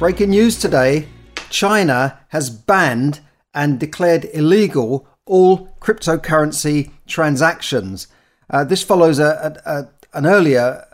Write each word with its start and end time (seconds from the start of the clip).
Breaking 0.00 0.30
news 0.30 0.58
today 0.58 1.08
China 1.50 2.20
has 2.28 2.48
banned 2.48 3.20
and 3.52 3.78
declared 3.78 4.30
illegal 4.32 5.06
all 5.26 5.76
cryptocurrency 5.78 6.92
transactions. 7.06 8.08
Uh, 8.48 8.64
this 8.64 8.82
follows 8.82 9.18
a, 9.18 9.60
a, 9.66 9.70
a, 9.70 9.88
an 10.14 10.24
earlier 10.24 10.86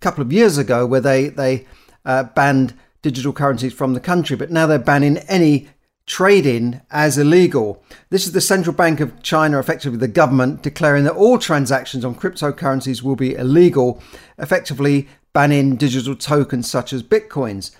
couple 0.00 0.20
of 0.20 0.34
years 0.34 0.58
ago 0.58 0.84
where 0.84 1.00
they, 1.00 1.28
they 1.28 1.66
uh, 2.04 2.24
banned 2.24 2.74
digital 3.00 3.32
currencies 3.32 3.72
from 3.72 3.94
the 3.94 4.00
country, 4.00 4.36
but 4.36 4.50
now 4.50 4.66
they're 4.66 4.78
banning 4.78 5.16
any 5.20 5.68
trading 6.04 6.82
as 6.90 7.16
illegal. 7.16 7.82
This 8.10 8.26
is 8.26 8.32
the 8.32 8.42
central 8.42 8.76
bank 8.76 9.00
of 9.00 9.22
China, 9.22 9.58
effectively 9.58 9.98
the 9.98 10.08
government, 10.08 10.62
declaring 10.62 11.04
that 11.04 11.14
all 11.14 11.38
transactions 11.38 12.04
on 12.04 12.14
cryptocurrencies 12.16 13.02
will 13.02 13.16
be 13.16 13.34
illegal, 13.34 14.02
effectively 14.36 15.08
banning 15.32 15.76
digital 15.76 16.14
tokens 16.14 16.70
such 16.70 16.92
as 16.92 17.02
bitcoins. 17.02 17.74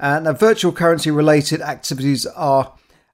And 0.00 0.26
uh, 0.26 0.32
virtual 0.32 0.72
currency 0.72 1.10
related 1.10 1.60
activities 1.60 2.24
are 2.26 2.72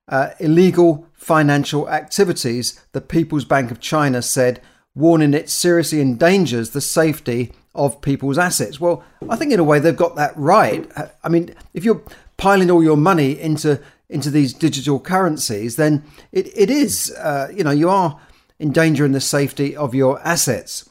uh, 0.08 0.30
illegal 0.38 1.06
financial 1.12 1.90
activities, 1.90 2.80
the 2.92 3.00
People's 3.00 3.44
Bank 3.44 3.72
of 3.72 3.80
China 3.80 4.22
said, 4.22 4.62
warning 4.94 5.34
it 5.34 5.50
seriously 5.50 6.00
endangers 6.00 6.70
the 6.70 6.80
safety 6.80 7.52
of 7.74 8.00
people's 8.00 8.38
assets. 8.38 8.80
Well, 8.80 9.04
I 9.28 9.36
think 9.36 9.52
in 9.52 9.60
a 9.60 9.64
way 9.64 9.80
they've 9.80 9.96
got 9.96 10.14
that 10.16 10.34
right. 10.36 10.90
I 11.22 11.28
mean, 11.28 11.54
if 11.74 11.84
you're 11.84 12.02
piling 12.36 12.70
all 12.70 12.82
your 12.82 12.96
money 12.96 13.38
into 13.38 13.80
into 14.08 14.30
these 14.30 14.54
digital 14.54 15.00
currencies, 15.00 15.74
then 15.74 16.04
it, 16.30 16.46
it 16.56 16.70
is, 16.70 17.12
uh, 17.18 17.48
you 17.52 17.64
know, 17.64 17.72
you 17.72 17.90
are 17.90 18.20
endangering 18.60 19.10
the 19.10 19.20
safety 19.20 19.76
of 19.76 19.96
your 19.96 20.20
assets. 20.20 20.88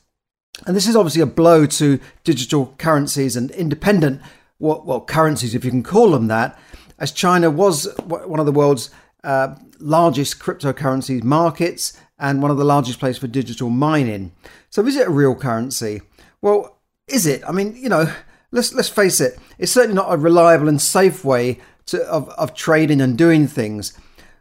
And 0.68 0.76
this 0.76 0.86
is 0.86 0.98
obviously 0.98 1.22
a 1.22 1.26
blow 1.26 1.66
to 1.66 2.02
digital 2.26 2.76
currencies 2.78 3.38
and 3.38 3.52
independent 3.52 4.22
what 4.58 4.86
well 4.86 5.02
currencies, 5.02 5.56
if 5.56 5.66
you 5.66 5.72
can 5.72 5.84
call 5.84 6.12
them 6.12 6.28
that, 6.28 6.58
as 7.00 7.12
China 7.12 7.50
was 7.50 7.88
one 8.06 8.40
of 8.40 8.46
the 8.46 8.52
world's 8.52 8.90
uh, 9.24 9.56
largest 9.80 10.40
cryptocurrencies 10.40 11.24
markets 11.24 12.00
and 12.18 12.42
one 12.42 12.52
of 12.52 12.58
the 12.58 12.64
largest 12.64 13.00
places 13.00 13.20
for 13.20 13.28
digital 13.28 13.70
mining. 13.70 14.32
So, 14.70 14.86
is 14.86 14.96
it 14.96 15.08
a 15.08 15.12
real 15.12 15.36
currency? 15.36 16.02
Well, 16.42 16.78
is 17.08 17.26
it? 17.26 17.44
I 17.48 17.52
mean, 17.52 17.76
you 17.76 17.90
know, 17.90 18.14
let's 18.52 18.74
let's 18.74 18.90
face 18.90 19.20
it. 19.20 19.38
It's 19.58 19.72
certainly 19.72 19.96
not 19.96 20.14
a 20.14 20.18
reliable 20.18 20.70
and 20.70 20.82
safe 20.82 21.26
way 21.26 21.60
to, 21.88 22.04
of 22.06 22.30
of 22.30 22.54
trading 22.56 23.02
and 23.02 23.18
doing 23.18 23.48
things. 23.48 23.98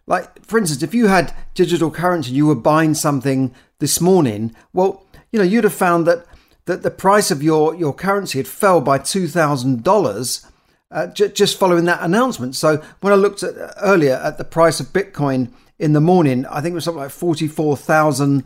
Like, 0.06 0.44
for 0.44 0.58
instance, 0.58 0.82
if 0.82 0.94
you 0.94 1.06
had 1.06 1.34
digital 1.54 1.90
currency, 1.90 2.32
you 2.32 2.46
were 2.46 2.54
buying 2.54 2.94
something 2.94 3.54
this 3.78 4.00
morning. 4.00 4.54
Well, 4.72 5.06
you 5.32 5.38
know, 5.38 5.44
you'd 5.44 5.64
have 5.64 5.74
found 5.74 6.06
that 6.06 6.26
that 6.66 6.82
the 6.82 6.90
price 6.90 7.30
of 7.30 7.42
your, 7.42 7.74
your 7.74 7.92
currency 7.92 8.38
had 8.38 8.48
fell 8.48 8.80
by 8.80 8.98
$2,000 8.98 10.46
uh, 10.90 11.08
j- 11.08 11.28
just 11.28 11.58
following 11.58 11.84
that 11.86 12.02
announcement. 12.02 12.54
So 12.56 12.82
when 13.00 13.12
I 13.12 13.16
looked 13.16 13.42
at 13.42 13.54
earlier 13.82 14.14
at 14.14 14.38
the 14.38 14.44
price 14.44 14.78
of 14.80 14.86
Bitcoin 14.88 15.50
in 15.78 15.92
the 15.92 16.00
morning, 16.00 16.46
I 16.46 16.60
think 16.60 16.72
it 16.72 16.76
was 16.76 16.84
something 16.84 17.02
like 17.02 17.10
$44,000 17.10 18.44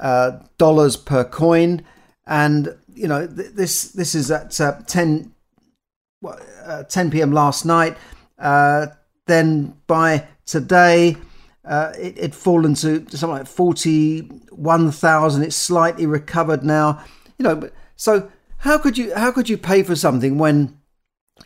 uh, 0.00 0.40
per 1.04 1.24
coin. 1.24 1.84
And, 2.26 2.76
you 2.92 3.06
know, 3.06 3.26
th- 3.26 3.52
this 3.52 3.92
this 3.92 4.14
is 4.14 4.30
at 4.30 4.60
uh, 4.60 4.80
10, 4.86 5.32
uh, 6.26 6.82
10 6.84 7.10
p.m. 7.10 7.32
last 7.32 7.64
night. 7.64 7.96
Uh, 8.38 8.86
then 9.26 9.76
by 9.86 10.26
today, 10.44 11.16
uh, 11.64 11.92
it, 11.98 12.18
had 12.18 12.34
fallen 12.34 12.74
to 12.74 13.06
something 13.10 13.28
like 13.28 13.46
41,000. 13.46 15.42
It's 15.42 15.56
slightly 15.56 16.06
recovered 16.06 16.64
now 16.64 17.04
you 17.38 17.42
know, 17.42 17.70
so 17.96 18.30
how 18.58 18.78
could 18.78 18.96
you 18.96 19.14
how 19.14 19.30
could 19.30 19.48
you 19.48 19.58
pay 19.58 19.82
for 19.82 19.94
something 19.94 20.38
when 20.38 20.78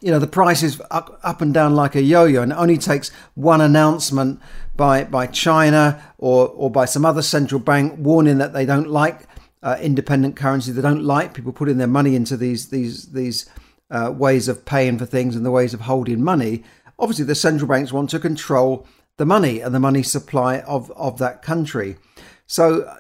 you 0.01 0.11
know 0.11 0.19
the 0.19 0.27
price 0.27 0.63
is 0.63 0.81
up, 0.91 1.19
up 1.23 1.41
and 1.41 1.53
down 1.55 1.75
like 1.75 1.95
a 1.95 2.03
yo-yo 2.03 2.43
and 2.43 2.53
it 2.53 2.59
only 2.59 2.79
takes 2.79 3.11
one 3.35 3.61
announcement 3.61 4.41
by 4.77 5.05
by 5.05 5.27
China 5.27 6.03
or 6.19 6.49
or 6.49 6.71
by 6.71 6.85
some 6.85 7.05
other 7.05 7.23
central 7.23 7.61
bank 7.61 7.95
warning 7.99 8.39
that 8.39 8.53
they 8.53 8.67
don't 8.67 8.89
like 8.89 9.27
uh, 9.63 9.77
independent 9.81 10.37
currency 10.37 10.71
they 10.71 10.83
don't 10.83 11.03
like 11.03 11.35
people 11.35 11.53
putting 11.53 11.79
their 11.79 11.87
money 11.87 12.15
into 12.15 12.37
these 12.37 12.69
these 12.69 13.13
these 13.13 13.49
uh, 13.91 14.13
ways 14.15 14.49
of 14.49 14.65
paying 14.65 14.99
for 14.99 15.07
things 15.07 15.35
and 15.35 15.45
the 15.45 15.51
ways 15.51 15.73
of 15.73 15.81
holding 15.81 16.23
money. 16.23 16.63
Obviously 16.99 17.25
the 17.25 17.35
central 17.35 17.69
banks 17.69 17.93
want 17.93 18.11
to 18.11 18.19
control 18.19 18.87
the 19.17 19.27
money 19.27 19.61
and 19.61 19.75
the 19.75 19.81
money 19.81 20.03
supply 20.03 20.61
of 20.61 20.91
of 20.93 21.19
that 21.19 21.43
country. 21.43 21.97
So 22.47 22.99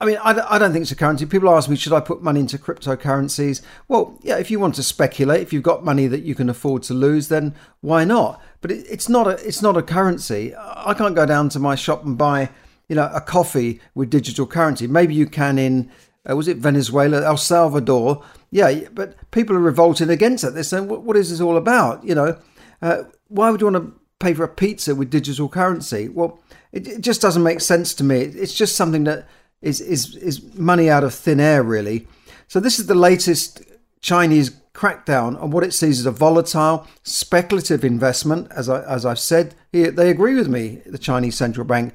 I 0.00 0.04
mean, 0.04 0.16
I, 0.22 0.54
I 0.54 0.58
don't 0.58 0.72
think 0.72 0.82
it's 0.82 0.92
a 0.92 0.96
currency. 0.96 1.26
People 1.26 1.50
ask 1.50 1.68
me, 1.68 1.74
should 1.74 1.92
I 1.92 1.98
put 1.98 2.22
money 2.22 2.38
into 2.38 2.56
cryptocurrencies? 2.56 3.62
Well, 3.88 4.16
yeah, 4.22 4.38
if 4.38 4.48
you 4.48 4.60
want 4.60 4.76
to 4.76 4.84
speculate, 4.84 5.42
if 5.42 5.52
you've 5.52 5.64
got 5.64 5.84
money 5.84 6.06
that 6.06 6.22
you 6.22 6.36
can 6.36 6.48
afford 6.48 6.84
to 6.84 6.94
lose, 6.94 7.28
then 7.28 7.54
why 7.80 8.04
not? 8.04 8.40
But 8.60 8.70
it, 8.70 8.86
it's 8.88 9.08
not 9.08 9.26
a 9.26 9.30
it's 9.46 9.60
not 9.60 9.76
a 9.76 9.82
currency. 9.82 10.54
I 10.56 10.94
can't 10.94 11.16
go 11.16 11.26
down 11.26 11.48
to 11.50 11.58
my 11.58 11.74
shop 11.74 12.04
and 12.04 12.16
buy, 12.16 12.50
you 12.88 12.94
know, 12.94 13.10
a 13.12 13.20
coffee 13.20 13.80
with 13.94 14.08
digital 14.08 14.46
currency. 14.46 14.86
Maybe 14.86 15.14
you 15.14 15.26
can 15.26 15.58
in 15.58 15.90
uh, 16.28 16.36
was 16.36 16.46
it 16.46 16.58
Venezuela, 16.58 17.24
El 17.24 17.36
Salvador? 17.36 18.22
Yeah, 18.50 18.88
but 18.92 19.16
people 19.32 19.56
are 19.56 19.60
revolting 19.60 20.10
against 20.10 20.44
it. 20.44 20.54
They're 20.54 20.62
saying, 20.62 20.88
what, 20.88 21.02
what 21.02 21.16
is 21.16 21.30
this 21.30 21.40
all 21.40 21.56
about? 21.56 22.04
You 22.04 22.14
know, 22.14 22.38
uh, 22.82 23.02
why 23.26 23.50
would 23.50 23.60
you 23.60 23.66
want 23.66 23.84
to 23.84 24.00
pay 24.20 24.32
for 24.32 24.44
a 24.44 24.48
pizza 24.48 24.94
with 24.94 25.10
digital 25.10 25.48
currency? 25.48 26.08
Well, 26.08 26.40
it, 26.70 26.86
it 26.86 27.00
just 27.00 27.20
doesn't 27.20 27.42
make 27.42 27.60
sense 27.60 27.94
to 27.94 28.04
me. 28.04 28.20
It's 28.20 28.54
just 28.54 28.76
something 28.76 29.04
that 29.04 29.26
is, 29.62 29.80
is, 29.80 30.16
is 30.16 30.54
money 30.54 30.88
out 30.88 31.04
of 31.04 31.14
thin 31.14 31.40
air, 31.40 31.62
really. 31.62 32.06
So, 32.46 32.60
this 32.60 32.78
is 32.78 32.86
the 32.86 32.94
latest 32.94 33.62
Chinese 34.00 34.50
crackdown 34.74 35.40
on 35.42 35.50
what 35.50 35.64
it 35.64 35.74
sees 35.74 35.98
as 35.98 36.06
a 36.06 36.10
volatile, 36.10 36.86
speculative 37.02 37.84
investment. 37.84 38.50
As, 38.54 38.68
I, 38.68 38.82
as 38.82 39.04
I've 39.04 39.18
said, 39.18 39.54
they 39.72 40.10
agree 40.10 40.34
with 40.34 40.48
me, 40.48 40.80
the 40.86 40.98
Chinese 40.98 41.36
central 41.36 41.66
bank. 41.66 41.94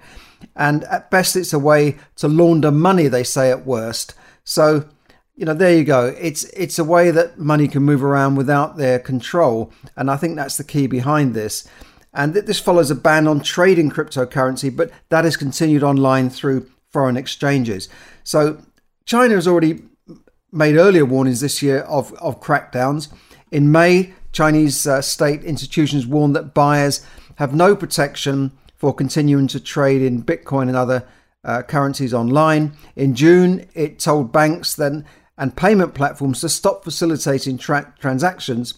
And 0.56 0.84
at 0.86 1.10
best, 1.10 1.36
it's 1.36 1.54
a 1.54 1.60
way 1.60 1.98
to 2.18 2.28
launder 2.28 2.72
money, 2.72 3.08
they 3.08 3.24
say 3.24 3.50
at 3.50 3.66
worst. 3.66 4.14
So, 4.44 4.90
you 5.36 5.46
know, 5.46 5.54
there 5.54 5.76
you 5.76 5.84
go. 5.84 6.14
It's 6.20 6.44
it's 6.46 6.78
a 6.78 6.84
way 6.84 7.10
that 7.10 7.40
money 7.40 7.68
can 7.68 7.84
move 7.84 8.04
around 8.04 8.36
without 8.36 8.78
their 8.78 9.00
control, 9.00 9.72
and 9.96 10.12
I 10.12 10.18
think 10.18 10.36
that's 10.36 10.58
the 10.58 10.64
key 10.64 10.86
behind 10.86 11.34
this. 11.34 11.68
And 12.14 12.36
this 12.36 12.60
follows 12.60 12.92
a 12.92 12.96
ban 12.96 13.28
on 13.28 13.40
trading 13.40 13.90
cryptocurrency, 13.90 14.76
but 14.76 14.92
that 15.10 15.26
is 15.26 15.36
continued 15.36 15.82
online 15.82 16.30
through 16.30 16.70
foreign 16.94 17.18
exchanges. 17.18 17.90
So 18.24 18.62
China 19.06 19.36
has 19.36 19.48
already 19.48 19.82
made 20.52 20.78
earlier 20.78 21.04
warnings 21.04 21.42
this 21.42 21.62
year 21.62 21.80
of, 21.80 22.14
of 22.14 22.40
crackdowns. 22.40 23.12
In 23.52 23.72
May, 23.72 24.14
Chinese 24.32 24.88
uh, 24.88 25.02
state 25.02 25.44
institutions 25.44 26.08
warned 26.08 26.36
that 26.36 26.54
buyers 26.54 27.06
have 27.36 27.54
no 27.54 27.76
protection 27.76 28.52
for 28.76 28.94
continuing 28.94 29.48
to 29.48 29.60
trade 29.60 30.02
in 30.02 30.24
Bitcoin 30.24 30.68
and 30.68 30.78
other 30.78 31.08
uh, 31.44 31.64
currencies 31.64 32.14
online. 32.14 32.74
In 32.96 33.16
June, 33.16 33.68
it 33.74 34.00
told 34.00 34.32
banks 34.32 34.76
then 34.76 35.06
and 35.38 35.56
payment 35.56 35.96
platforms 35.96 36.42
to 36.42 36.50
stop 36.50 36.84
facilitating 36.84 37.58
tra- 37.58 37.94
transactions 38.00 38.76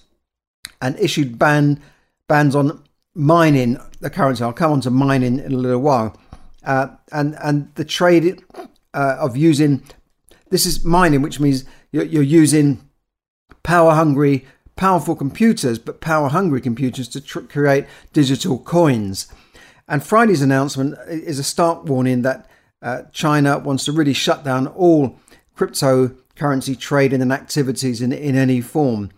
and 0.81 0.97
issued 0.97 1.37
ban 1.37 1.81
bans 2.27 2.55
on 2.55 2.81
mining 3.13 3.77
the 3.99 4.09
currency. 4.09 4.43
I'll 4.43 4.53
come 4.53 4.71
on 4.71 4.81
to 4.81 4.89
mining 4.89 5.39
in 5.39 5.53
a 5.53 5.57
little 5.57 5.81
while 5.81 6.17
uh, 6.65 6.87
and 7.11 7.35
and 7.41 7.73
the 7.75 7.85
trade 7.85 8.43
uh, 8.93 9.17
of 9.19 9.37
using 9.37 9.83
this 10.49 10.65
is 10.65 10.85
mining, 10.85 11.21
which 11.21 11.39
means 11.39 11.65
you're, 11.91 12.05
you're 12.05 12.23
using 12.23 12.87
power 13.63 13.93
hungry, 13.93 14.45
powerful 14.75 15.15
computers, 15.15 15.79
but 15.79 16.01
power 16.01 16.29
hungry 16.29 16.61
computers 16.61 17.07
to 17.09 17.21
tr- 17.21 17.39
create 17.39 17.85
digital 18.13 18.59
coins. 18.59 19.27
And 19.87 20.03
Friday's 20.03 20.41
announcement 20.41 20.97
is 21.07 21.39
a 21.39 21.43
stark 21.43 21.85
warning 21.85 22.21
that 22.23 22.49
uh, 22.81 23.03
China 23.11 23.59
wants 23.59 23.85
to 23.85 23.91
really 23.91 24.13
shut 24.13 24.43
down 24.43 24.67
all 24.67 25.19
cryptocurrency 25.57 26.77
trading 26.77 27.21
and 27.21 27.31
activities 27.31 28.01
in, 28.01 28.11
in 28.11 28.35
any 28.35 28.61
form. 28.61 29.11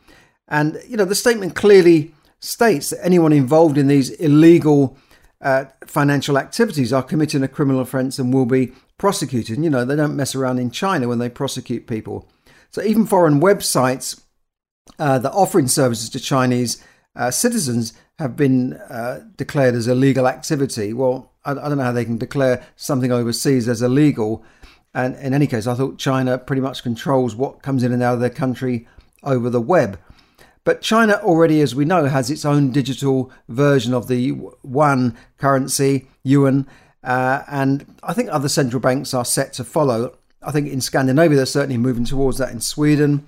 And, 0.47 0.81
you 0.87 0.97
know, 0.97 1.05
the 1.05 1.15
statement 1.15 1.55
clearly 1.55 2.13
states 2.39 2.89
that 2.89 3.03
anyone 3.03 3.33
involved 3.33 3.77
in 3.77 3.87
these 3.87 4.11
illegal 4.11 4.97
uh, 5.41 5.65
financial 5.85 6.37
activities 6.37 6.91
are 6.91 7.03
committing 7.03 7.43
a 7.43 7.47
criminal 7.47 7.81
offence 7.81 8.17
and 8.17 8.33
will 8.33 8.45
be 8.45 8.73
prosecuted. 8.97 9.57
And, 9.57 9.63
you 9.63 9.69
know, 9.69 9.85
they 9.85 9.95
don't 9.95 10.15
mess 10.15 10.35
around 10.35 10.59
in 10.59 10.71
China 10.71 11.07
when 11.07 11.19
they 11.19 11.29
prosecute 11.29 11.87
people. 11.87 12.27
So 12.71 12.81
even 12.81 13.05
foreign 13.05 13.39
websites 13.39 14.21
uh, 14.99 15.19
that 15.19 15.31
offering 15.31 15.67
services 15.67 16.09
to 16.09 16.19
Chinese 16.19 16.83
uh, 17.15 17.31
citizens 17.31 17.93
have 18.19 18.35
been 18.35 18.73
uh, 18.73 19.21
declared 19.35 19.75
as 19.75 19.87
illegal 19.87 20.27
activity. 20.27 20.93
Well, 20.93 21.31
I, 21.45 21.51
I, 21.51 21.69
don't 21.69 21.77
know 21.77 21.83
how 21.83 21.91
they 21.91 22.05
can 22.05 22.17
declare 22.17 22.65
something 22.75 23.11
overseas 23.11 23.67
as 23.67 23.81
illegal. 23.81 24.43
And 24.93 25.15
in 25.17 25.33
any 25.33 25.47
case, 25.47 25.67
I 25.67 25.75
thought 25.75 25.99
China 25.99 26.37
pretty 26.37 26.61
much 26.61 26.83
controls 26.83 27.35
what 27.35 27.61
comes 27.61 27.83
in 27.83 27.91
and 27.91 28.01
out 28.01 28.15
of 28.15 28.19
their 28.19 28.29
country 28.29 28.87
over 29.23 29.49
the 29.49 29.61
web. 29.61 29.99
But 30.67 30.81
China 30.81 31.13
already, 31.23 31.61
as 31.61 31.75
we 31.75 31.85
know, 31.85 32.07
has 32.07 32.29
its 32.29 32.43
own 32.43 32.73
digital 32.73 33.31
version 33.47 33.93
of 33.93 34.09
the 34.09 34.31
one 34.63 35.17
currency, 35.37 36.09
yuan, 36.23 36.67
uh, 37.05 37.43
and 37.47 37.85
I 38.03 38.11
think 38.11 38.27
other 38.29 38.49
central 38.49 38.81
banks 38.81 39.13
are 39.13 39.23
set 39.23 39.53
to 39.53 39.63
follow. 39.63 40.17
I 40.43 40.51
think 40.51 40.67
in 40.67 40.81
Scandinavia, 40.81 41.37
they're 41.37 41.45
certainly 41.45 41.77
moving 41.77 42.03
towards 42.03 42.37
that 42.39 42.51
in 42.51 42.59
Sweden. 42.59 43.25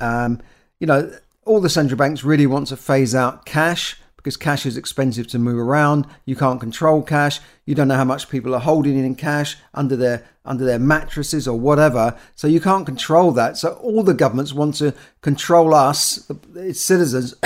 Um, 0.00 0.42
you 0.80 0.88
know, 0.88 1.16
all 1.44 1.60
the 1.60 1.70
central 1.70 1.96
banks 1.96 2.24
really 2.24 2.48
want 2.48 2.66
to 2.66 2.76
phase 2.76 3.14
out 3.14 3.46
cash 3.46 4.00
because 4.26 4.36
cash 4.36 4.66
is 4.66 4.76
expensive 4.76 5.28
to 5.28 5.38
move 5.38 5.56
around. 5.56 6.04
You 6.24 6.34
can't 6.34 6.58
control 6.58 7.00
cash. 7.00 7.38
You 7.64 7.76
don't 7.76 7.86
know 7.86 7.94
how 7.94 8.02
much 8.02 8.28
people 8.28 8.56
are 8.56 8.60
holding 8.60 8.98
in 8.98 9.14
cash 9.14 9.56
under 9.72 9.94
their 9.94 10.24
under 10.44 10.64
their 10.64 10.80
mattresses 10.80 11.46
or 11.46 11.56
whatever. 11.56 12.18
So 12.34 12.48
you 12.48 12.60
can't 12.60 12.84
control 12.84 13.30
that. 13.32 13.56
So 13.56 13.74
all 13.74 14.02
the 14.02 14.14
governments 14.14 14.52
want 14.52 14.74
to 14.76 14.94
control 15.20 15.74
us, 15.74 16.28
its 16.56 16.80
citizens, 16.80 17.36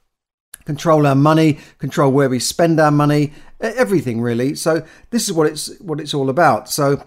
control 0.64 1.06
our 1.06 1.14
money, 1.14 1.58
control 1.78 2.10
where 2.10 2.30
we 2.30 2.38
spend 2.38 2.80
our 2.80 2.90
money, 2.90 3.34
everything 3.60 4.22
really. 4.22 4.54
So 4.54 4.86
this 5.10 5.28
is 5.28 5.34
what 5.34 5.46
it's 5.48 5.78
what 5.80 6.00
it's 6.00 6.14
all 6.14 6.30
about. 6.30 6.70
So 6.70 7.04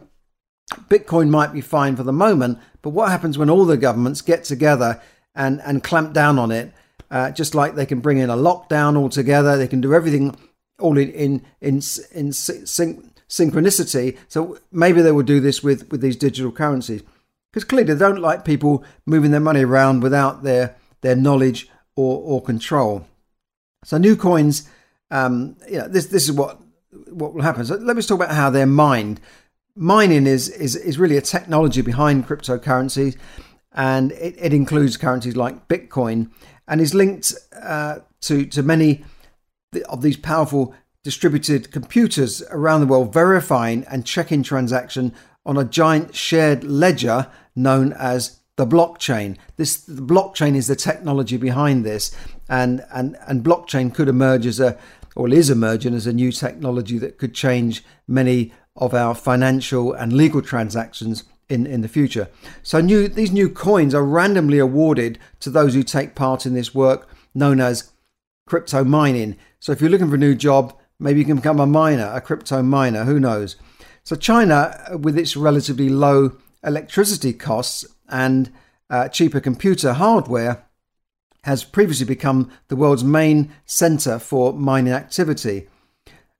Bitcoin 0.87 1.29
might 1.29 1.51
be 1.51 1.61
fine 1.61 1.95
for 1.95 2.03
the 2.03 2.13
moment, 2.13 2.59
but 2.83 2.91
what 2.91 3.09
happens 3.09 3.39
when 3.39 3.49
all 3.49 3.65
the 3.65 3.75
governments 3.75 4.21
get 4.21 4.43
together 4.43 5.01
and 5.33 5.63
and 5.63 5.83
clamp 5.83 6.13
down 6.13 6.37
on 6.37 6.51
it? 6.51 6.71
Uh, 7.11 7.31
just 7.31 7.55
like 7.55 7.75
they 7.75 7.85
can 7.85 7.99
bring 7.99 8.17
in 8.17 8.29
a 8.29 8.35
lockdown 8.35 8.97
altogether, 8.97 9.57
they 9.57 9.67
can 9.67 9.81
do 9.81 9.93
everything 9.93 10.35
all 10.79 10.97
in 10.97 11.09
in 11.11 11.45
in, 11.61 11.75
in 12.13 12.31
syn- 12.33 13.11
synchronicity. 13.29 14.17
So 14.27 14.57
maybe 14.71 15.01
they 15.01 15.11
will 15.11 15.23
do 15.23 15.39
this 15.39 15.63
with 15.63 15.89
with 15.91 16.01
these 16.01 16.15
digital 16.15 16.51
currencies 16.51 17.03
because 17.51 17.63
clearly 17.63 17.93
they 17.93 17.99
don't 17.99 18.19
like 18.21 18.43
people 18.43 18.83
moving 19.05 19.31
their 19.31 19.39
money 19.39 19.63
around 19.63 20.03
without 20.03 20.43
their 20.43 20.75
their 21.01 21.15
knowledge 21.15 21.69
or 21.95 22.21
or 22.21 22.41
control. 22.41 23.07
So 23.83 23.97
new 23.97 24.15
coins, 24.15 24.67
um, 25.11 25.55
you 25.69 25.77
know, 25.77 25.87
this 25.87 26.07
this 26.07 26.23
is 26.23 26.31
what 26.31 26.59
what 27.09 27.33
will 27.33 27.41
happen. 27.41 27.65
So 27.65 27.75
let 27.75 27.95
me 27.95 28.01
talk 28.01 28.19
about 28.19 28.35
how 28.35 28.49
they're 28.49 28.65
mined. 28.65 29.21
Mining 29.75 30.27
is 30.27 30.49
is 30.49 30.75
is 30.75 30.97
really 30.97 31.17
a 31.17 31.21
technology 31.21 31.81
behind 31.81 32.27
cryptocurrencies, 32.27 33.15
and 33.75 34.13
it, 34.13 34.35
it 34.39 34.53
includes 34.53 34.97
currencies 34.97 35.35
like 35.35 35.67
Bitcoin 35.67 36.31
and 36.67 36.81
is 36.81 36.95
linked 36.95 37.33
uh, 37.61 37.99
to 38.21 38.45
to 38.47 38.63
many 38.63 39.03
of 39.89 40.01
these 40.01 40.17
powerful 40.17 40.73
distributed 41.03 41.71
computers 41.71 42.41
around 42.49 42.81
the 42.81 42.87
world, 42.87 43.13
verifying 43.13 43.85
and 43.91 44.05
checking 44.05 44.41
transaction 44.41 45.13
on 45.45 45.57
a 45.57 45.63
giant 45.63 46.15
shared 46.15 46.63
ledger 46.63 47.27
known 47.55 47.93
as 47.93 48.39
the 48.55 48.65
blockchain. 48.65 49.37
This 49.57 49.77
the 49.77 50.01
blockchain 50.01 50.55
is 50.55 50.67
the 50.67 50.75
technology 50.75 51.37
behind 51.37 51.85
this, 51.85 52.15
and 52.49 52.83
and 52.91 53.17
and 53.27 53.43
blockchain 53.43 53.93
could 53.93 54.07
emerge 54.07 54.45
as 54.45 54.59
a 54.59 54.77
or 55.15 55.29
is 55.29 55.49
emerging 55.49 55.93
as 55.93 56.07
a 56.07 56.13
new 56.13 56.31
technology 56.31 56.97
that 56.97 57.17
could 57.17 57.33
change 57.33 57.83
many 58.07 58.51
of 58.75 58.93
our 58.93 59.15
financial 59.15 59.93
and 59.93 60.11
legal 60.11 60.41
transactions 60.41 61.23
in, 61.49 61.65
in 61.65 61.81
the 61.81 61.87
future. 61.87 62.29
So 62.63 62.81
new 62.81 63.07
these 63.07 63.31
new 63.31 63.49
coins 63.49 63.93
are 63.93 64.03
randomly 64.03 64.59
awarded 64.59 65.19
to 65.41 65.49
those 65.49 65.73
who 65.73 65.83
take 65.83 66.15
part 66.15 66.45
in 66.45 66.53
this 66.53 66.73
work 66.73 67.07
known 67.33 67.59
as 67.59 67.91
crypto 68.47 68.83
mining. 68.83 69.37
So 69.59 69.71
if 69.71 69.81
you're 69.81 69.89
looking 69.89 70.09
for 70.09 70.15
a 70.15 70.19
new 70.19 70.35
job, 70.35 70.77
maybe 70.99 71.19
you 71.19 71.25
can 71.25 71.37
become 71.37 71.59
a 71.59 71.65
miner, 71.65 72.11
a 72.13 72.21
crypto 72.21 72.61
miner, 72.61 73.03
who 73.03 73.19
knows. 73.19 73.55
So 74.03 74.15
China 74.15 74.97
with 74.99 75.17
its 75.17 75.35
relatively 75.35 75.89
low 75.89 76.37
electricity 76.63 77.33
costs 77.33 77.85
and 78.07 78.51
uh, 78.89 79.07
cheaper 79.09 79.39
computer 79.39 79.93
hardware 79.93 80.63
has 81.43 81.63
previously 81.63 82.05
become 82.05 82.51
the 82.69 82.75
world's 82.75 83.03
main 83.03 83.51
center 83.65 84.17
for 84.17 84.53
mining 84.53 84.93
activity. 84.93 85.67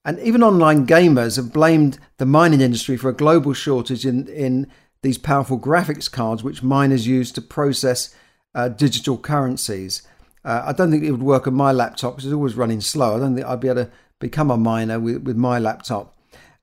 And 0.03 0.19
even 0.19 0.43
online 0.43 0.85
gamers 0.85 1.35
have 1.37 1.51
blamed 1.51 1.97
the 2.17 2.25
mining 2.25 2.61
industry 2.61 2.97
for 2.97 3.09
a 3.09 3.13
global 3.13 3.53
shortage 3.53 4.05
in, 4.05 4.27
in 4.27 4.67
these 5.05 5.17
powerful 5.17 5.59
graphics 5.59 6.11
cards 6.11 6.43
which 6.43 6.63
miners 6.63 7.07
use 7.07 7.31
to 7.31 7.41
process 7.41 8.13
uh, 8.55 8.67
digital 8.67 9.17
currencies. 9.17 10.01
Uh, 10.43 10.63
I 10.65 10.73
don't 10.73 10.91
think 10.91 11.03
it 11.03 11.11
would 11.11 11.23
work 11.23 11.47
on 11.47 11.53
my 11.53 11.71
laptop 11.71 12.13
because 12.15 12.25
it's 12.25 12.33
always 12.33 12.55
running 12.55 12.81
slow. 12.81 13.15
I 13.15 13.19
don't 13.19 13.35
think 13.35 13.47
I'd 13.47 13.59
be 13.59 13.67
able 13.67 13.85
to 13.85 13.91
become 14.19 14.49
a 14.49 14.57
miner 14.57 14.99
with, 14.99 15.23
with 15.23 15.37
my 15.37 15.59
laptop. 15.59 16.15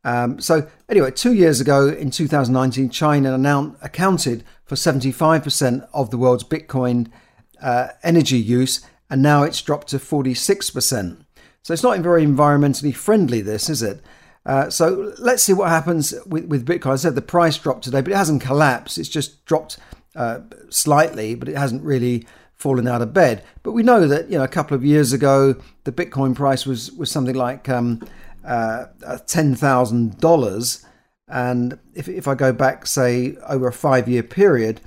Um, 0.04 0.40
so, 0.40 0.68
anyway, 0.88 1.12
two 1.12 1.32
years 1.32 1.60
ago 1.60 1.88
in 1.88 2.10
2019, 2.10 2.90
China 2.90 3.34
announced, 3.34 3.78
accounted 3.82 4.42
for 4.64 4.74
75% 4.74 5.88
of 5.94 6.10
the 6.10 6.18
world's 6.18 6.42
Bitcoin 6.42 7.08
uh, 7.60 7.88
energy 8.02 8.38
use, 8.38 8.84
and 9.08 9.22
now 9.22 9.44
it's 9.44 9.62
dropped 9.62 9.88
to 9.88 9.98
46%. 9.98 11.24
So, 11.62 11.72
it's 11.72 11.82
not 11.84 11.98
very 12.00 12.26
environmentally 12.26 12.94
friendly, 12.94 13.40
this, 13.40 13.70
is 13.70 13.82
it? 13.82 14.02
Uh, 14.44 14.68
so 14.68 15.12
let's 15.18 15.42
see 15.42 15.52
what 15.52 15.68
happens 15.68 16.14
with, 16.26 16.46
with 16.46 16.66
Bitcoin. 16.66 16.92
I 16.92 16.96
said 16.96 17.14
the 17.14 17.22
price 17.22 17.56
dropped 17.56 17.84
today, 17.84 18.00
but 18.00 18.12
it 18.12 18.16
hasn't 18.16 18.42
collapsed. 18.42 18.98
It's 18.98 19.08
just 19.08 19.44
dropped 19.44 19.78
uh, 20.16 20.40
slightly, 20.68 21.34
but 21.34 21.48
it 21.48 21.56
hasn't 21.56 21.82
really 21.82 22.26
fallen 22.62 22.86
out 22.86 23.02
of 23.02 23.12
bed. 23.12 23.44
But 23.62 23.72
we 23.72 23.82
know 23.82 24.06
that 24.06 24.30
you 24.30 24.38
know 24.38 24.44
a 24.44 24.48
couple 24.48 24.74
of 24.74 24.84
years 24.84 25.12
ago 25.12 25.56
the 25.84 25.92
Bitcoin 25.92 26.34
price 26.34 26.66
was 26.66 26.92
was 26.92 27.10
something 27.10 27.34
like 27.34 27.68
um, 27.68 28.06
uh, 28.44 28.86
ten 29.26 29.54
thousand 29.54 30.18
dollars, 30.18 30.84
and 31.28 31.78
if 31.94 32.08
if 32.08 32.26
I 32.26 32.34
go 32.34 32.52
back 32.52 32.86
say 32.86 33.36
over 33.48 33.68
a 33.68 33.72
five 33.72 34.08
year 34.08 34.22
period, 34.22 34.80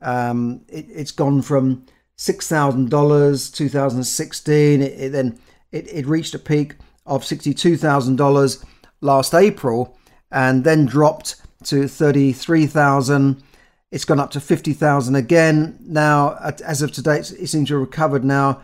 um, 0.00 0.62
it, 0.68 0.86
has 0.96 1.12
gone 1.12 1.42
from 1.42 1.86
six 2.16 2.48
thousand 2.48 2.90
dollars 2.90 3.50
2016. 3.50 4.82
It, 4.82 4.84
it 4.84 5.12
then 5.12 5.38
it, 5.70 5.86
it 5.92 6.06
reached 6.06 6.34
a 6.34 6.38
peak 6.38 6.74
of 7.06 7.24
sixty 7.24 7.54
two 7.54 7.76
thousand 7.76 8.16
dollars 8.16 8.64
last 9.00 9.34
April 9.34 9.96
and 10.30 10.64
then 10.64 10.86
dropped 10.86 11.36
to 11.64 11.88
33,000. 11.88 13.42
It's 13.90 14.04
gone 14.04 14.20
up 14.20 14.30
to 14.32 14.40
50,000 14.40 15.14
again. 15.14 15.78
Now, 15.80 16.36
as 16.64 16.82
of 16.82 16.92
today, 16.92 17.18
it 17.18 17.24
seems 17.24 17.68
to 17.68 17.74
have 17.74 17.80
recovered 17.80 18.24
now 18.24 18.62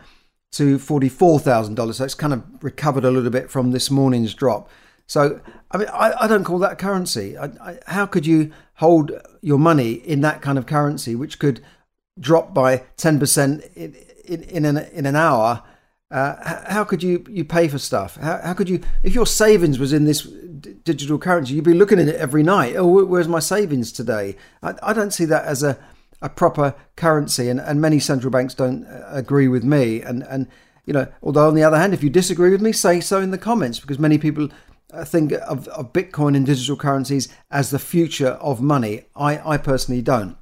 to 0.53 0.77
$44,000. 0.77 1.95
So 1.95 2.03
it's 2.05 2.13
kind 2.13 2.33
of 2.33 2.43
recovered 2.61 3.03
a 3.03 3.11
little 3.11 3.31
bit 3.31 3.49
from 3.49 3.71
this 3.71 3.91
morning's 3.91 4.33
drop. 4.33 4.69
So, 5.07 5.41
I 5.71 5.77
mean, 5.77 5.87
I, 5.89 6.23
I 6.23 6.27
don't 6.27 6.43
call 6.43 6.59
that 6.59 6.79
currency. 6.79 7.37
I, 7.37 7.45
I, 7.61 7.79
how 7.87 8.05
could 8.05 8.25
you 8.25 8.51
hold 8.75 9.11
your 9.41 9.59
money 9.59 9.93
in 9.93 10.21
that 10.21 10.41
kind 10.41 10.57
of 10.57 10.65
currency, 10.65 11.15
which 11.15 11.39
could 11.39 11.61
drop 12.19 12.53
by 12.53 12.83
10% 12.97 13.73
in, 13.75 13.95
in, 14.25 14.43
in, 14.43 14.65
an, 14.65 14.77
in 14.77 15.05
an 15.05 15.15
hour 15.15 15.63
uh, 16.11 16.71
how 16.71 16.83
could 16.83 17.01
you 17.01 17.25
you 17.29 17.43
pay 17.43 17.67
for 17.67 17.79
stuff? 17.79 18.15
How, 18.17 18.39
how 18.43 18.53
could 18.53 18.69
you 18.69 18.81
if 19.03 19.15
your 19.15 19.25
savings 19.25 19.79
was 19.79 19.91
in 19.91 20.05
this 20.05 20.21
d- 20.21 20.75
digital 20.83 21.17
currency, 21.17 21.55
you'd 21.55 21.63
be 21.63 21.73
looking 21.73 21.99
at 21.99 22.07
it 22.07 22.15
every 22.15 22.43
night. 22.43 22.75
Oh, 22.75 23.05
where's 23.05 23.27
my 23.27 23.39
savings 23.39 23.91
today? 23.91 24.35
I, 24.61 24.75
I 24.83 24.93
don't 24.93 25.11
see 25.11 25.25
that 25.25 25.45
as 25.45 25.63
a, 25.63 25.77
a 26.21 26.29
proper 26.29 26.75
currency, 26.95 27.49
and, 27.49 27.59
and 27.59 27.81
many 27.81 27.99
central 27.99 28.31
banks 28.31 28.53
don't 28.53 28.85
uh, 28.85 29.07
agree 29.11 29.47
with 29.47 29.63
me. 29.63 30.01
And 30.01 30.23
and 30.23 30.47
you 30.85 30.93
know, 30.93 31.07
although 31.23 31.47
on 31.47 31.55
the 31.55 31.63
other 31.63 31.77
hand, 31.77 31.93
if 31.93 32.03
you 32.03 32.09
disagree 32.09 32.51
with 32.51 32.61
me, 32.61 32.71
say 32.71 32.99
so 33.01 33.19
in 33.19 33.31
the 33.31 33.37
comments 33.37 33.79
because 33.79 33.99
many 33.99 34.17
people 34.17 34.49
uh, 34.93 35.03
think 35.03 35.31
of, 35.31 35.67
of 35.69 35.91
Bitcoin 35.91 36.35
and 36.35 36.45
digital 36.45 36.77
currencies 36.77 37.27
as 37.49 37.71
the 37.71 37.79
future 37.79 38.29
of 38.29 38.61
money. 38.61 39.05
I, 39.15 39.53
I 39.53 39.57
personally 39.57 40.01
don't. 40.01 40.37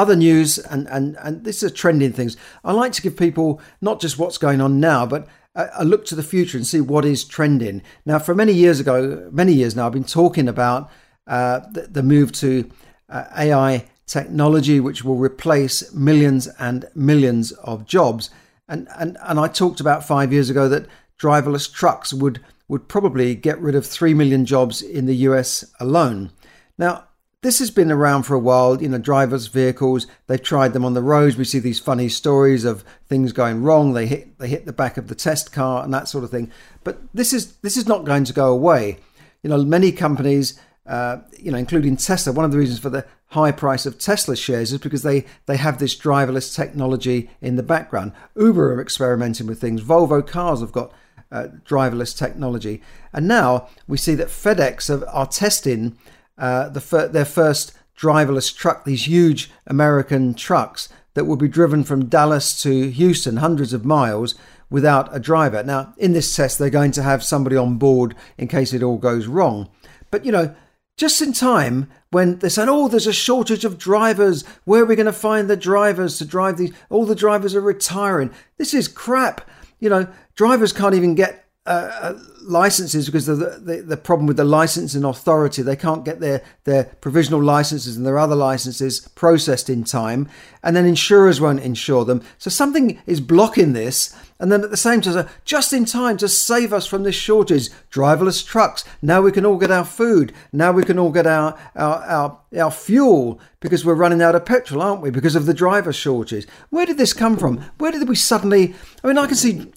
Other 0.00 0.16
news, 0.16 0.56
and, 0.56 0.88
and, 0.88 1.18
and 1.22 1.44
this 1.44 1.62
is 1.62 1.70
a 1.70 1.74
trending 1.74 2.14
things. 2.14 2.34
I 2.64 2.72
like 2.72 2.92
to 2.92 3.02
give 3.02 3.18
people 3.18 3.60
not 3.82 4.00
just 4.00 4.18
what's 4.18 4.38
going 4.38 4.62
on 4.62 4.80
now, 4.80 5.04
but 5.04 5.28
a, 5.54 5.68
a 5.80 5.84
look 5.84 6.06
to 6.06 6.14
the 6.14 6.22
future 6.22 6.56
and 6.56 6.66
see 6.66 6.80
what 6.80 7.04
is 7.04 7.22
trending. 7.22 7.82
Now, 8.06 8.18
for 8.18 8.34
many 8.34 8.54
years 8.54 8.80
ago, 8.80 9.28
many 9.30 9.52
years 9.52 9.76
now, 9.76 9.84
I've 9.84 9.92
been 9.92 10.04
talking 10.04 10.48
about 10.48 10.90
uh, 11.26 11.60
the, 11.70 11.82
the, 11.82 12.02
move 12.02 12.32
to 12.32 12.70
uh, 13.10 13.24
AI 13.36 13.84
technology, 14.06 14.80
which 14.80 15.04
will 15.04 15.18
replace 15.18 15.92
millions 15.92 16.48
and 16.58 16.86
millions 16.94 17.52
of 17.52 17.84
jobs. 17.84 18.30
And, 18.70 18.88
and, 18.96 19.18
and 19.24 19.38
I 19.38 19.48
talked 19.48 19.80
about 19.80 20.02
five 20.02 20.32
years 20.32 20.48
ago 20.48 20.66
that 20.70 20.86
driverless 21.20 21.70
trucks 21.70 22.14
would, 22.14 22.40
would 22.68 22.88
probably 22.88 23.34
get 23.34 23.60
rid 23.60 23.74
of 23.74 23.84
3 23.84 24.14
million 24.14 24.46
jobs 24.46 24.80
in 24.80 25.04
the 25.04 25.16
US 25.16 25.62
alone. 25.78 26.30
Now, 26.78 27.04
this 27.42 27.58
has 27.58 27.70
been 27.70 27.90
around 27.90 28.24
for 28.24 28.34
a 28.34 28.38
while, 28.38 28.80
you 28.82 28.88
know, 28.88 28.98
driverless 28.98 29.50
vehicles, 29.50 30.06
they've 30.26 30.42
tried 30.42 30.72
them 30.72 30.84
on 30.84 30.94
the 30.94 31.02
roads. 31.02 31.36
We 31.36 31.44
see 31.44 31.58
these 31.58 31.78
funny 31.78 32.08
stories 32.08 32.64
of 32.64 32.84
things 33.06 33.32
going 33.32 33.62
wrong. 33.62 33.94
They 33.94 34.06
hit 34.06 34.38
they 34.38 34.48
hit 34.48 34.66
the 34.66 34.72
back 34.72 34.96
of 34.96 35.08
the 35.08 35.14
test 35.14 35.52
car 35.52 35.82
and 35.82 35.92
that 35.94 36.08
sort 36.08 36.24
of 36.24 36.30
thing. 36.30 36.50
But 36.84 36.98
this 37.14 37.32
is 37.32 37.56
this 37.56 37.76
is 37.76 37.86
not 37.86 38.04
going 38.04 38.24
to 38.24 38.32
go 38.32 38.52
away. 38.52 38.98
You 39.42 39.50
know, 39.50 39.64
many 39.64 39.90
companies 39.90 40.60
uh, 40.86 41.18
you 41.38 41.52
know, 41.52 41.58
including 41.58 41.96
Tesla. 41.96 42.32
One 42.32 42.44
of 42.44 42.50
the 42.50 42.58
reasons 42.58 42.80
for 42.80 42.90
the 42.90 43.06
high 43.28 43.52
price 43.52 43.86
of 43.86 43.98
Tesla 43.98 44.34
shares 44.34 44.72
is 44.72 44.78
because 44.80 45.02
they, 45.02 45.24
they 45.46 45.56
have 45.56 45.78
this 45.78 45.96
driverless 45.96 46.54
technology 46.54 47.30
in 47.40 47.54
the 47.54 47.62
background. 47.62 48.12
Uber 48.34 48.74
are 48.74 48.80
experimenting 48.80 49.46
with 49.46 49.60
things. 49.60 49.82
Volvo 49.82 50.26
cars 50.26 50.60
have 50.60 50.72
got 50.72 50.92
uh, 51.30 51.46
driverless 51.64 52.16
technology. 52.16 52.82
And 53.12 53.28
now 53.28 53.68
we 53.86 53.98
see 53.98 54.16
that 54.16 54.28
FedEx 54.28 54.90
are, 54.90 55.08
are 55.08 55.28
testing 55.28 55.96
uh, 56.40 56.68
the 56.70 56.80
fir- 56.80 57.08
their 57.08 57.24
first 57.24 57.72
driverless 57.96 58.56
truck, 58.56 58.84
these 58.84 59.06
huge 59.06 59.50
American 59.66 60.34
trucks 60.34 60.88
that 61.14 61.26
will 61.26 61.36
be 61.36 61.48
driven 61.48 61.84
from 61.84 62.06
Dallas 62.06 62.60
to 62.62 62.90
Houston, 62.90 63.36
hundreds 63.36 63.72
of 63.72 63.84
miles, 63.84 64.34
without 64.70 65.14
a 65.14 65.20
driver. 65.20 65.62
Now, 65.62 65.94
in 65.98 66.12
this 66.12 66.34
test, 66.34 66.58
they're 66.58 66.70
going 66.70 66.92
to 66.92 67.02
have 67.02 67.22
somebody 67.22 67.56
on 67.56 67.76
board 67.76 68.14
in 68.38 68.48
case 68.48 68.72
it 68.72 68.82
all 68.82 68.98
goes 68.98 69.26
wrong. 69.26 69.68
But, 70.10 70.24
you 70.24 70.32
know, 70.32 70.54
just 70.96 71.20
in 71.20 71.32
time 71.32 71.90
when 72.10 72.38
they're 72.38 72.50
saying, 72.50 72.68
oh, 72.68 72.88
there's 72.88 73.06
a 73.06 73.12
shortage 73.12 73.64
of 73.64 73.78
drivers. 73.78 74.44
Where 74.64 74.82
are 74.82 74.86
we 74.86 74.96
going 74.96 75.06
to 75.06 75.12
find 75.12 75.48
the 75.48 75.56
drivers 75.56 76.18
to 76.18 76.24
drive 76.24 76.56
these? 76.56 76.72
All 76.88 77.04
the 77.04 77.14
drivers 77.14 77.54
are 77.54 77.60
retiring. 77.60 78.30
This 78.58 78.74
is 78.74 78.86
crap. 78.86 79.48
You 79.78 79.88
know, 79.88 80.08
drivers 80.34 80.72
can't 80.72 80.94
even 80.94 81.14
get 81.14 81.46
uh, 81.70 81.92
uh, 82.02 82.18
licenses 82.42 83.06
because 83.06 83.26
the, 83.26 83.36
the, 83.36 83.84
the, 83.86 83.96
problem 83.96 84.26
with 84.26 84.36
the 84.36 84.44
licensing 84.44 85.04
authority. 85.04 85.62
They 85.62 85.76
can't 85.76 86.04
get 86.04 86.18
their, 86.18 86.42
their 86.64 86.82
provisional 87.00 87.40
licenses 87.40 87.96
and 87.96 88.04
their 88.04 88.18
other 88.18 88.34
licenses 88.34 89.06
processed 89.14 89.70
in 89.70 89.84
time, 89.84 90.28
and 90.64 90.74
then 90.74 90.84
insurers 90.84 91.40
won't 91.40 91.60
insure 91.60 92.04
them. 92.04 92.22
So 92.38 92.50
something 92.50 93.00
is 93.06 93.20
blocking 93.20 93.72
this. 93.72 94.12
And 94.40 94.50
then 94.50 94.64
at 94.64 94.70
the 94.70 94.76
same 94.76 95.00
time, 95.00 95.28
just 95.44 95.72
in 95.72 95.84
time 95.84 96.16
to 96.16 96.28
save 96.28 96.72
us 96.72 96.86
from 96.86 97.04
this 97.04 97.14
shortage, 97.14 97.68
driverless 97.92 98.44
trucks. 98.44 98.84
Now 99.00 99.22
we 99.22 99.30
can 99.30 99.46
all 99.46 99.58
get 99.58 99.70
our 99.70 99.84
food. 99.84 100.32
Now 100.52 100.72
we 100.72 100.82
can 100.82 100.98
all 100.98 101.12
get 101.12 101.28
our, 101.28 101.56
our, 101.76 102.02
our, 102.02 102.40
our 102.58 102.70
fuel 102.72 103.38
because 103.60 103.84
we're 103.84 103.94
running 103.94 104.22
out 104.22 104.34
of 104.34 104.44
petrol, 104.44 104.82
aren't 104.82 105.02
we? 105.02 105.10
Because 105.10 105.36
of 105.36 105.46
the 105.46 105.54
driver 105.54 105.92
shortage. 105.92 106.48
Where 106.70 106.86
did 106.86 106.98
this 106.98 107.12
come 107.12 107.36
from? 107.36 107.58
Where 107.78 107.92
did 107.92 108.08
we 108.08 108.16
suddenly? 108.16 108.74
I 109.04 109.06
mean, 109.06 109.18
I 109.18 109.28
can 109.28 109.36
see 109.36 109.70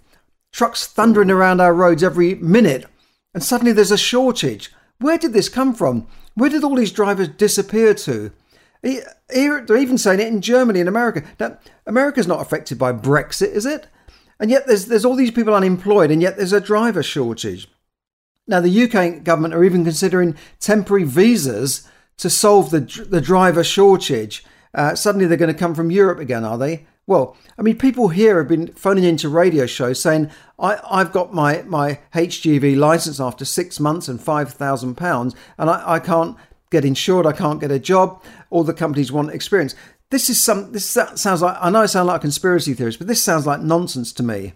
trucks 0.53 0.85
thundering 0.85 1.31
around 1.31 1.59
our 1.59 1.73
roads 1.73 2.03
every 2.03 2.35
minute, 2.35 2.85
and 3.33 3.43
suddenly 3.43 3.73
there's 3.73 3.91
a 3.91 3.97
shortage. 3.97 4.71
Where 4.99 5.17
did 5.17 5.33
this 5.33 5.49
come 5.49 5.73
from? 5.73 6.07
Where 6.35 6.49
did 6.49 6.63
all 6.63 6.75
these 6.75 6.91
drivers 6.91 7.27
disappear 7.27 7.93
to? 7.95 8.31
They're 8.81 9.77
even 9.77 9.97
saying 9.97 10.19
it 10.19 10.27
in 10.27 10.41
Germany 10.41 10.79
and 10.79 10.87
America. 10.87 11.23
Now, 11.39 11.57
America's 11.85 12.27
not 12.27 12.41
affected 12.41 12.77
by 12.77 12.93
Brexit, 12.93 13.51
is 13.51 13.65
it? 13.65 13.87
And 14.39 14.51
yet 14.51 14.67
there's, 14.67 14.85
there's 14.85 15.05
all 15.05 15.15
these 15.15 15.31
people 15.31 15.53
unemployed, 15.53 16.11
and 16.11 16.21
yet 16.21 16.37
there's 16.37 16.53
a 16.53 16.61
driver 16.61 17.03
shortage. 17.03 17.67
Now, 18.47 18.59
the 18.59 18.83
UK 18.83 19.23
government 19.23 19.53
are 19.53 19.63
even 19.63 19.83
considering 19.83 20.35
temporary 20.59 21.05
visas 21.05 21.87
to 22.17 22.29
solve 22.29 22.69
the, 22.69 22.81
the 23.09 23.21
driver 23.21 23.63
shortage. 23.63 24.45
Uh, 24.73 24.95
suddenly 24.95 25.25
they're 25.25 25.37
going 25.37 25.53
to 25.53 25.59
come 25.59 25.75
from 25.75 25.91
Europe 25.91 26.19
again, 26.19 26.43
are 26.43 26.57
they? 26.57 26.85
Well, 27.05 27.35
I 27.57 27.61
mean, 27.61 27.77
people 27.77 28.09
here 28.09 28.37
have 28.37 28.47
been 28.47 28.67
phoning 28.73 29.03
into 29.03 29.27
radio 29.27 29.65
shows 29.65 30.01
saying, 30.01 30.31
I, 30.57 30.79
I've 30.89 31.11
got 31.11 31.33
my, 31.33 31.61
my 31.63 31.99
HGV 32.13 32.77
license 32.77 33.19
after 33.19 33.43
six 33.43 33.79
months 33.79 34.07
and 34.07 34.19
£5,000, 34.19 35.35
and 35.57 35.69
I, 35.69 35.83
I 35.85 35.99
can't 35.99 36.37
get 36.71 36.85
insured, 36.85 37.25
I 37.25 37.33
can't 37.33 37.59
get 37.59 37.71
a 37.71 37.79
job. 37.79 38.23
All 38.49 38.63
the 38.63 38.73
companies 38.73 39.11
want 39.11 39.31
experience. 39.31 39.75
This 40.11 40.29
is 40.29 40.41
some, 40.41 40.71
this 40.71 40.85
sounds 40.85 41.41
like, 41.41 41.57
I 41.59 41.69
know 41.69 41.81
I 41.81 41.87
sound 41.87 42.07
like 42.07 42.17
a 42.17 42.21
conspiracy 42.21 42.73
theorist, 42.73 42.99
but 42.99 43.07
this 43.07 43.21
sounds 43.21 43.45
like 43.45 43.61
nonsense 43.61 44.13
to 44.13 44.23
me. 44.23 44.53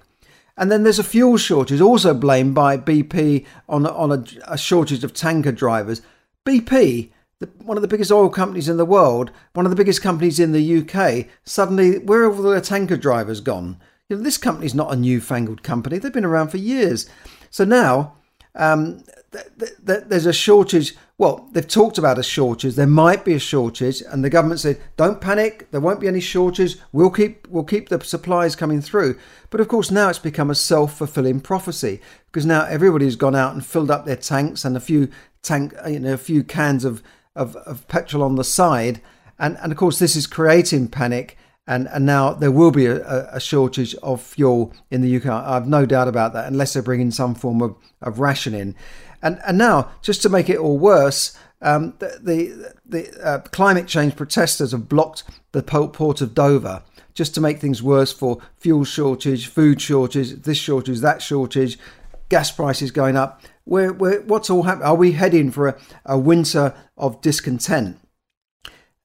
And 0.55 0.71
then 0.71 0.83
there's 0.83 0.99
a 0.99 1.03
fuel 1.03 1.37
shortage, 1.37 1.81
also 1.81 2.13
blamed 2.13 2.55
by 2.55 2.77
BP 2.77 3.45
on, 3.67 3.85
on 3.85 4.11
a, 4.11 4.23
a 4.45 4.57
shortage 4.57 5.03
of 5.03 5.13
tanker 5.13 5.51
drivers. 5.51 6.01
BP 6.45 7.11
the, 7.39 7.47
one 7.63 7.77
of 7.77 7.81
the 7.81 7.87
biggest 7.87 8.11
oil 8.11 8.29
companies 8.29 8.69
in 8.69 8.77
the 8.77 8.85
world, 8.85 9.31
one 9.53 9.65
of 9.65 9.69
the 9.69 9.75
biggest 9.75 10.01
companies 10.01 10.39
in 10.39 10.51
the 10.51 10.77
UK, 10.79 11.27
suddenly 11.43 11.99
where 11.99 12.23
have 12.23 12.39
all 12.39 12.51
the 12.51 12.61
tanker 12.61 12.97
drivers 12.97 13.41
gone? 13.41 13.79
You 14.09 14.17
know, 14.17 14.23
this 14.23 14.37
company's 14.37 14.73
not 14.73 14.93
a 14.93 14.95
newfangled 14.95 15.63
company; 15.63 15.97
they've 15.97 16.13
been 16.13 16.25
around 16.25 16.49
for 16.49 16.57
years. 16.57 17.07
So 17.49 17.65
now 17.65 18.15
um, 18.57 19.03
th- 19.31 19.71
th- 19.85 20.03
there's 20.07 20.25
a 20.25 20.33
shortage. 20.33 20.95
Well, 21.19 21.47
they've 21.51 21.67
talked 21.67 21.97
about 21.97 22.19
a 22.19 22.23
shortage. 22.23 22.75
There 22.75 22.87
might 22.87 23.23
be 23.23 23.33
a 23.33 23.39
shortage, 23.39 24.01
and 24.01 24.23
the 24.23 24.29
government 24.29 24.59
said, 24.59 24.81
"Don't 24.97 25.21
panic. 25.21 25.69
There 25.71 25.81
won't 25.81 25.99
be 25.99 26.07
any 26.07 26.19
shortage. 26.19 26.77
We'll 26.91 27.11
keep 27.11 27.47
we'll 27.47 27.63
keep 27.63 27.89
the 27.89 28.03
supplies 28.03 28.55
coming 28.55 28.81
through." 28.81 29.17
But 29.49 29.61
of 29.61 29.67
course, 29.67 29.91
now 29.91 30.09
it's 30.09 30.19
become 30.19 30.49
a 30.49 30.55
self 30.55 30.97
fulfilling 30.97 31.41
prophecy 31.41 32.01
because 32.27 32.45
now 32.45 32.65
everybody's 32.65 33.15
gone 33.15 33.35
out 33.35 33.53
and 33.53 33.65
filled 33.65 33.91
up 33.91 34.05
their 34.05 34.15
tanks 34.15 34.65
and 34.65 34.75
a 34.75 34.81
few 34.81 35.09
tank, 35.43 35.73
you 35.87 35.99
know, 35.99 36.13
a 36.13 36.17
few 36.17 36.43
cans 36.43 36.83
of 36.83 37.03
of, 37.37 37.55
of 37.57 37.87
petrol 37.87 38.23
on 38.23 38.35
the 38.35 38.43
side. 38.43 39.01
And, 39.39 39.57
and 39.61 39.71
of 39.71 39.77
course, 39.77 39.99
this 39.99 40.15
is 40.15 40.27
creating 40.27 40.89
panic. 40.89 41.37
And, 41.65 41.87
and 41.89 42.05
now 42.05 42.33
there 42.33 42.51
will 42.51 42.71
be 42.71 42.85
a, 42.85 43.29
a 43.31 43.39
shortage 43.39 43.93
of 43.95 44.21
fuel 44.21 44.73
in 44.89 45.01
the 45.01 45.17
UK. 45.17 45.25
I 45.27 45.53
have 45.53 45.67
no 45.67 45.85
doubt 45.85 46.07
about 46.07 46.33
that, 46.33 46.47
unless 46.47 46.73
they 46.73 46.81
bring 46.81 47.01
in 47.01 47.11
some 47.11 47.35
form 47.35 47.61
of, 47.61 47.75
of 48.01 48.19
rationing. 48.19 48.75
And, 49.21 49.39
and 49.45 49.57
now, 49.57 49.91
just 50.01 50.21
to 50.21 50.29
make 50.29 50.49
it 50.49 50.57
all 50.57 50.77
worse, 50.77 51.37
um, 51.61 51.93
the, 51.99 52.19
the, 52.21 52.73
the 52.85 53.25
uh, 53.27 53.39
climate 53.39 53.87
change 53.87 54.15
protesters 54.15 54.71
have 54.71 54.87
blocked 54.87 55.23
the 55.51 55.63
port 55.63 56.21
of 56.21 56.33
Dover 56.33 56.83
just 57.13 57.33
to 57.33 57.41
make 57.41 57.59
things 57.59 57.81
worse 57.81 58.13
for 58.13 58.37
fuel 58.57 58.83
shortage, 58.83 59.47
food 59.47 59.81
shortage, 59.81 60.33
this 60.43 60.57
shortage, 60.57 60.99
that 60.99 61.19
shortage, 61.21 61.79
gas 62.29 62.51
prices 62.51 62.91
going 62.91 63.17
up. 63.17 63.41
Where, 63.67 63.91
where, 63.91 64.21
what's 64.21 64.49
all 64.49 64.63
happening? 64.63 64.87
Are 64.87 64.95
we 64.95 65.11
heading 65.11 65.51
for 65.51 65.67
a, 65.67 65.77
a 66.05 66.17
winter 66.17 66.73
of 66.95 67.19
discontent? 67.19 67.99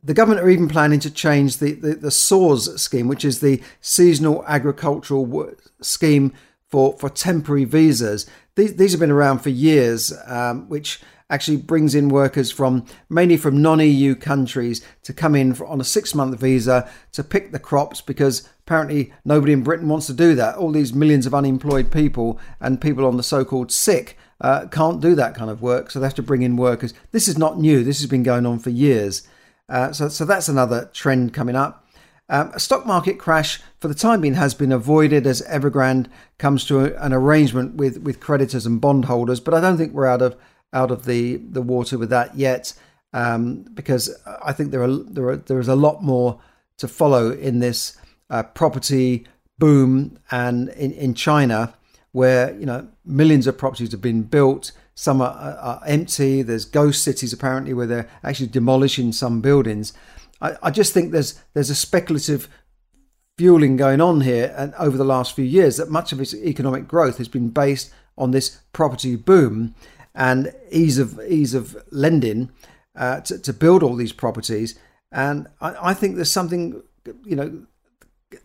The 0.04 0.14
government 0.14 0.44
are 0.44 0.50
even 0.50 0.68
planning 0.68 1.00
to 1.00 1.10
change 1.10 1.56
the, 1.56 1.72
the, 1.72 1.94
the 1.96 2.10
scheme, 2.12 3.08
which 3.08 3.24
is 3.24 3.40
the 3.40 3.60
seasonal 3.80 4.44
agricultural 4.46 5.50
scheme 5.80 6.32
for, 6.68 6.96
for 6.96 7.10
temporary 7.10 7.64
visas. 7.64 8.30
These, 8.54 8.76
these 8.76 8.92
have 8.92 9.00
been 9.00 9.10
around 9.10 9.40
for 9.40 9.50
years, 9.50 10.12
um, 10.26 10.68
which 10.68 11.00
actually 11.28 11.56
brings 11.56 11.96
in 11.96 12.08
workers 12.08 12.52
from 12.52 12.86
mainly 13.08 13.36
from 13.36 13.62
non-EU 13.62 14.14
countries 14.14 14.84
to 15.02 15.12
come 15.12 15.34
in 15.34 15.60
on 15.62 15.80
a 15.80 15.84
six-month 15.84 16.38
visa 16.38 16.88
to 17.10 17.24
pick 17.24 17.50
the 17.50 17.58
crops 17.58 18.00
because 18.00 18.48
apparently 18.60 19.12
nobody 19.24 19.52
in 19.52 19.64
Britain 19.64 19.88
wants 19.88 20.06
to 20.06 20.12
do 20.12 20.36
that. 20.36 20.56
All 20.56 20.70
these 20.70 20.92
millions 20.92 21.26
of 21.26 21.34
unemployed 21.34 21.90
people 21.90 22.38
and 22.60 22.80
people 22.80 23.04
on 23.04 23.16
the 23.16 23.24
so-called 23.24 23.72
sick 23.72 24.16
uh, 24.42 24.66
can't 24.66 25.00
do 25.00 25.14
that 25.14 25.34
kind 25.34 25.50
of 25.50 25.62
work, 25.62 25.90
so 25.90 25.98
they 25.98 26.06
have 26.06 26.14
to 26.16 26.22
bring 26.22 26.42
in 26.42 26.56
workers. 26.56 26.92
This 27.12 27.28
is 27.28 27.38
not 27.38 27.58
new. 27.58 27.84
This 27.84 28.00
has 28.00 28.10
been 28.10 28.24
going 28.24 28.44
on 28.44 28.58
for 28.58 28.70
years. 28.70 29.26
Uh, 29.68 29.92
so, 29.92 30.08
so 30.08 30.24
that's 30.24 30.48
another 30.48 30.90
trend 30.92 31.32
coming 31.32 31.56
up. 31.56 31.86
Um, 32.28 32.50
a 32.52 32.60
stock 32.60 32.84
market 32.84 33.18
crash, 33.18 33.60
for 33.78 33.88
the 33.88 33.94
time 33.94 34.20
being, 34.20 34.34
has 34.34 34.52
been 34.52 34.72
avoided 34.72 35.26
as 35.26 35.42
Evergrande 35.42 36.08
comes 36.38 36.64
to 36.66 36.80
a, 36.80 37.04
an 37.04 37.12
arrangement 37.12 37.76
with, 37.76 37.98
with 37.98 38.20
creditors 38.20 38.66
and 38.66 38.80
bondholders. 38.80 39.38
But 39.38 39.54
I 39.54 39.60
don't 39.60 39.76
think 39.76 39.92
we're 39.92 40.06
out 40.06 40.22
of 40.22 40.36
out 40.74 40.90
of 40.90 41.04
the, 41.04 41.36
the 41.36 41.60
water 41.60 41.98
with 41.98 42.08
that 42.10 42.34
yet, 42.34 42.72
um, 43.12 43.62
because 43.74 44.16
I 44.42 44.52
think 44.52 44.70
there 44.70 44.82
are 44.82 44.88
there 44.88 45.28
are 45.28 45.36
there 45.36 45.60
is 45.60 45.68
a 45.68 45.76
lot 45.76 46.02
more 46.02 46.40
to 46.78 46.88
follow 46.88 47.30
in 47.30 47.60
this 47.60 47.96
uh, 48.30 48.42
property 48.42 49.26
boom 49.58 50.18
and 50.30 50.70
in, 50.70 50.92
in 50.92 51.14
China 51.14 51.74
where 52.12 52.54
you 52.58 52.66
know 52.66 52.88
millions 53.04 53.46
of 53.46 53.58
properties 53.58 53.92
have 53.92 54.00
been 54.00 54.22
built. 54.22 54.72
Some 54.94 55.20
are, 55.20 55.32
are 55.32 55.82
empty. 55.86 56.42
There's 56.42 56.64
ghost 56.64 57.02
cities 57.02 57.32
apparently 57.32 57.74
where 57.74 57.86
they're 57.86 58.10
actually 58.22 58.48
demolishing 58.48 59.12
some 59.12 59.40
buildings. 59.40 59.92
I, 60.40 60.56
I 60.62 60.70
just 60.70 60.92
think 60.92 61.12
there's 61.12 61.40
there's 61.54 61.70
a 61.70 61.74
speculative 61.74 62.48
fueling 63.38 63.76
going 63.76 64.00
on 64.00 64.20
here, 64.20 64.54
and 64.56 64.74
over 64.74 64.96
the 64.96 65.04
last 65.04 65.34
few 65.34 65.44
years, 65.44 65.76
that 65.78 65.90
much 65.90 66.12
of 66.12 66.20
its 66.20 66.34
economic 66.34 66.86
growth 66.86 67.18
has 67.18 67.28
been 67.28 67.48
based 67.48 67.92
on 68.18 68.30
this 68.30 68.60
property 68.72 69.16
boom 69.16 69.74
and 70.14 70.52
ease 70.70 70.98
of 70.98 71.18
ease 71.26 71.54
of 71.54 71.76
lending 71.90 72.50
uh, 72.96 73.20
to, 73.20 73.38
to 73.38 73.52
build 73.52 73.82
all 73.82 73.96
these 73.96 74.12
properties. 74.12 74.78
And 75.10 75.46
I, 75.60 75.90
I 75.90 75.94
think 75.94 76.16
there's 76.16 76.30
something, 76.30 76.82
you 77.24 77.36
know, 77.36 77.66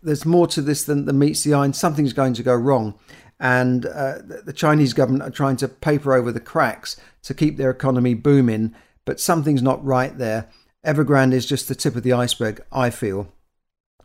there's 0.01 0.25
more 0.25 0.47
to 0.47 0.61
this 0.61 0.83
than, 0.83 1.05
than 1.05 1.19
meets 1.19 1.43
the 1.43 1.53
eye, 1.53 1.65
and 1.65 1.75
something's 1.75 2.13
going 2.13 2.33
to 2.35 2.43
go 2.43 2.55
wrong 2.55 2.97
and 3.39 3.85
uh, 3.85 4.15
the 4.45 4.53
Chinese 4.53 4.93
government 4.93 5.23
are 5.23 5.31
trying 5.31 5.57
to 5.57 5.67
paper 5.67 6.13
over 6.13 6.31
the 6.31 6.39
cracks 6.39 6.99
to 7.23 7.33
keep 7.33 7.57
their 7.57 7.69
economy 7.69 8.13
booming, 8.13 8.73
but 9.05 9.19
something's 9.19 9.61
not 9.61 9.83
right 9.85 10.17
there. 10.17 10.49
Evergrande 10.85 11.33
is 11.33 11.45
just 11.45 11.67
the 11.67 11.75
tip 11.75 11.95
of 11.95 12.03
the 12.03 12.13
iceberg, 12.13 12.63
I 12.71 12.89
feel. 12.89 13.31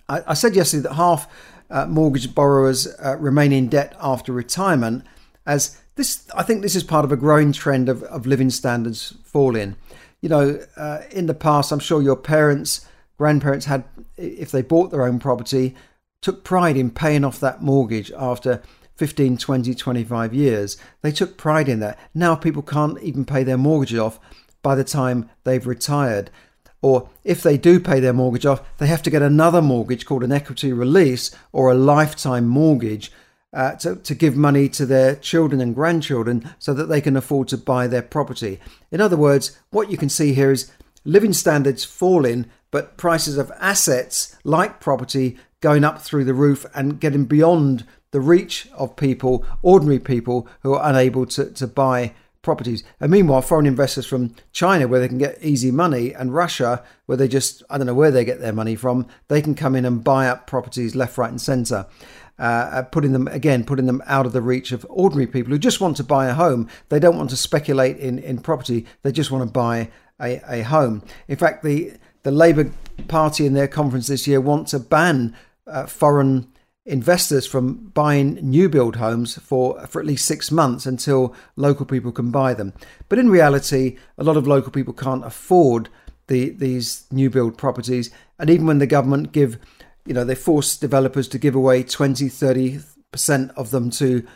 I, 0.09 0.23
I 0.29 0.35
said 0.35 0.55
yesterday 0.55 0.83
that 0.83 0.95
half 0.95 1.29
uh, 1.71 1.87
mortgage 1.87 2.35
borrowers 2.35 2.87
uh, 3.03 3.17
remain 3.19 3.53
in 3.53 3.69
debt 3.69 3.97
after 4.01 4.33
retirement, 4.33 5.07
as 5.47 5.81
this, 5.97 6.29
I 6.35 6.43
think 6.43 6.63
this 6.63 6.77
is 6.77 6.85
part 6.85 7.05
of 7.05 7.13
a 7.13 7.17
growing 7.17 7.53
trend 7.53 7.89
of, 7.89 8.03
of 8.05 8.27
living 8.27 8.51
standards 8.51 9.15
falling. 9.25 9.77
You 10.21 10.29
know, 10.29 10.61
uh, 10.77 11.01
in 11.11 11.27
the 11.27 11.35
past, 11.35 11.73
I'm 11.73 11.79
sure 11.79 12.03
your 12.03 12.17
parents, 12.17 12.87
grandparents 13.19 13.67
had, 13.67 13.85
if 14.17 14.51
they 14.51 14.63
bought 14.63 14.91
their 14.91 15.05
own 15.05 15.19
property, 15.19 15.75
took 16.21 16.45
pride 16.45 16.77
in 16.77 16.91
paying 16.91 17.25
off 17.25 17.41
that 17.41 17.63
mortgage 17.63 18.13
after 18.13 18.63
15, 18.97 19.37
20, 19.37 19.75
25 19.75 20.35
years. 20.35 20.77
They 21.03 21.13
took 21.13 21.37
pride 21.37 21.69
in 21.69 21.81
that. 21.81 21.99
Now 22.15 22.35
people 22.35 22.63
can't 22.63 23.01
even 23.03 23.25
pay 23.25 23.43
their 23.43 23.59
mortgage 23.59 23.95
off 23.95 24.21
by 24.63 24.75
the 24.75 24.85
time 24.85 25.29
they've 25.45 25.67
retired. 25.67 26.31
Or 26.81 27.09
if 27.25 27.43
they 27.43 27.57
do 27.57 27.79
pay 27.79 28.01
their 28.01 28.13
mortgage 28.13 28.45
off, 28.47 28.63
they 28.79 28.89
have 28.89 29.03
to 29.03 29.11
get 29.11 29.23
another 29.23 29.63
mortgage 29.63 30.05
called 30.05 30.25
an 30.25 30.33
equity 30.33 30.73
release 30.73 31.31
or 31.53 31.71
a 31.71 31.77
lifetime 31.77 32.49
mortgage 32.49 33.13
uh, 33.53 33.75
to, 33.77 33.97
to 33.97 34.15
give 34.15 34.37
money 34.37 34.69
to 34.69 34.87
their 34.87 35.15
children 35.15 35.61
and 35.61 35.75
grandchildren 35.75 36.55
so 36.59 36.75
that 36.75 36.87
they 36.87 37.01
can 37.01 37.17
afford 37.17 37.49
to 37.49 37.59
buy 37.59 37.87
their 37.87 38.03
property. 38.03 38.59
In 38.91 39.01
other 39.01 39.17
words, 39.17 39.59
what 39.71 39.91
you 39.91 39.97
can 39.97 40.09
see 40.09 40.33
here 40.35 40.51
is 40.51 40.73
living 41.05 41.33
standards 41.33 41.85
falling, 41.85 42.47
but 42.71 42.97
prices 42.97 43.39
of 43.39 43.53
assets 43.61 44.37
like 44.43 44.81
property 44.81 45.39
going 45.61 45.85
up 45.85 46.01
through 46.01 46.25
the 46.25 46.35
roof 46.35 46.67
and 46.75 47.01
getting 47.01 47.27
beyond 47.27 47.87
the 48.13 48.21
reach 48.21 48.69
of 48.75 48.97
people, 48.97 49.45
ordinary 49.63 49.99
people 49.99 50.49
who 50.63 50.75
are 50.75 50.89
unable 50.89 51.27
to, 51.27 51.51
to 51.51 51.67
buy 51.67 52.15
properties. 52.43 52.85
And 53.01 53.11
meanwhile, 53.11 53.43
foreign 53.43 53.67
investors 53.67 54.07
from 54.07 54.35
China, 54.53 54.89
where 54.89 55.01
they 55.01 55.09
can 55.09 55.19
get 55.19 55.39
easy 55.43 55.71
money, 55.71 56.13
and 56.13 56.35
Russia, 56.35 56.83
where 57.07 57.17
they 57.17 57.29
just, 57.29 57.63
I 57.71 57.79
don't 57.79 57.87
know 57.87 57.95
where 57.95 58.11
they 58.11 58.25
get 58.25 58.41
their 58.41 58.53
money 58.53 58.77
from, 58.77 59.07
they 59.29 59.43
can 59.43 59.55
come 59.55 59.75
in 59.75 59.85
and 59.85 60.05
buy 60.05 60.29
up 60.29 60.47
properties 60.47 60.95
left, 60.95 61.19
right, 61.19 61.31
and 61.31 61.41
centre. 61.41 61.87
Uh, 62.39 62.71
uh, 62.73 62.83
putting 62.83 63.13
them 63.13 63.29
again, 63.29 63.63
putting 63.63 63.87
them 63.87 64.03
out 64.07 64.27
of 64.27 64.33
the 64.33 64.41
reach 64.41 64.73
of 64.73 64.87
ordinary 64.89 65.27
people 65.27 65.53
who 65.53 65.59
just 65.59 65.81
want 65.81 65.97
to 65.99 66.03
buy 66.03 66.27
a 66.27 66.35
home. 66.35 66.69
They 66.89 66.99
don't 66.99 67.17
want 67.17 67.31
to 67.31 67.37
speculate 67.37 67.99
in, 67.99 68.19
in 68.19 68.39
property. 68.39 68.87
They 69.03 69.13
just 69.13 69.31
want 69.31 69.47
to 69.47 69.53
buy 69.53 69.91
a, 70.21 70.41
a 70.49 70.63
home. 70.63 71.03
In 71.29 71.37
fact, 71.37 71.63
the 71.63 71.93
the 72.23 72.31
Labour 72.31 72.73
Party 73.09 73.47
in 73.47 73.55
their 73.55 73.69
conference 73.69 74.07
this 74.07 74.27
year 74.27 74.41
want 74.41 74.69
to 74.69 74.79
ban 74.79 75.37
uh, 75.67 75.87
foreign 75.87 76.52
investors 76.85 77.47
from 77.47 77.75
buying 77.95 78.35
new 78.35 78.69
build 78.69 78.97
homes 78.97 79.39
for, 79.39 79.87
for 79.87 80.01
at 80.01 80.07
least 80.07 80.27
six 80.27 80.51
months 80.51 80.85
until 80.85 81.35
local 81.55 81.87
people 81.87 82.11
can 82.11 82.31
buy 82.31 82.55
them. 82.55 82.73
But 83.09 83.19
in 83.19 83.29
reality, 83.29 83.99
a 84.19 84.25
lot 84.25 84.37
of 84.37 84.47
local 84.47 84.73
people 84.73 84.93
can't 84.93 85.25
afford 85.25 85.89
the, 86.27 86.51
these 86.51 87.05
new 87.11 87.31
build 87.31 87.57
properties. 87.57 88.11
And 88.39 88.51
even 88.51 88.67
when 88.67 88.79
the 88.79 88.87
government 88.87 89.33
give, 89.33 89.59
you 90.05 90.15
know, 90.15 90.25
they 90.25 90.35
force 90.35 90.77
developers 90.77 91.29
to 91.29 91.39
give 91.39 91.55
away 91.55 91.85
20, 91.85 92.27
30% 92.27 93.55
of 93.55 93.71
them 93.71 93.91
to, 93.91 94.27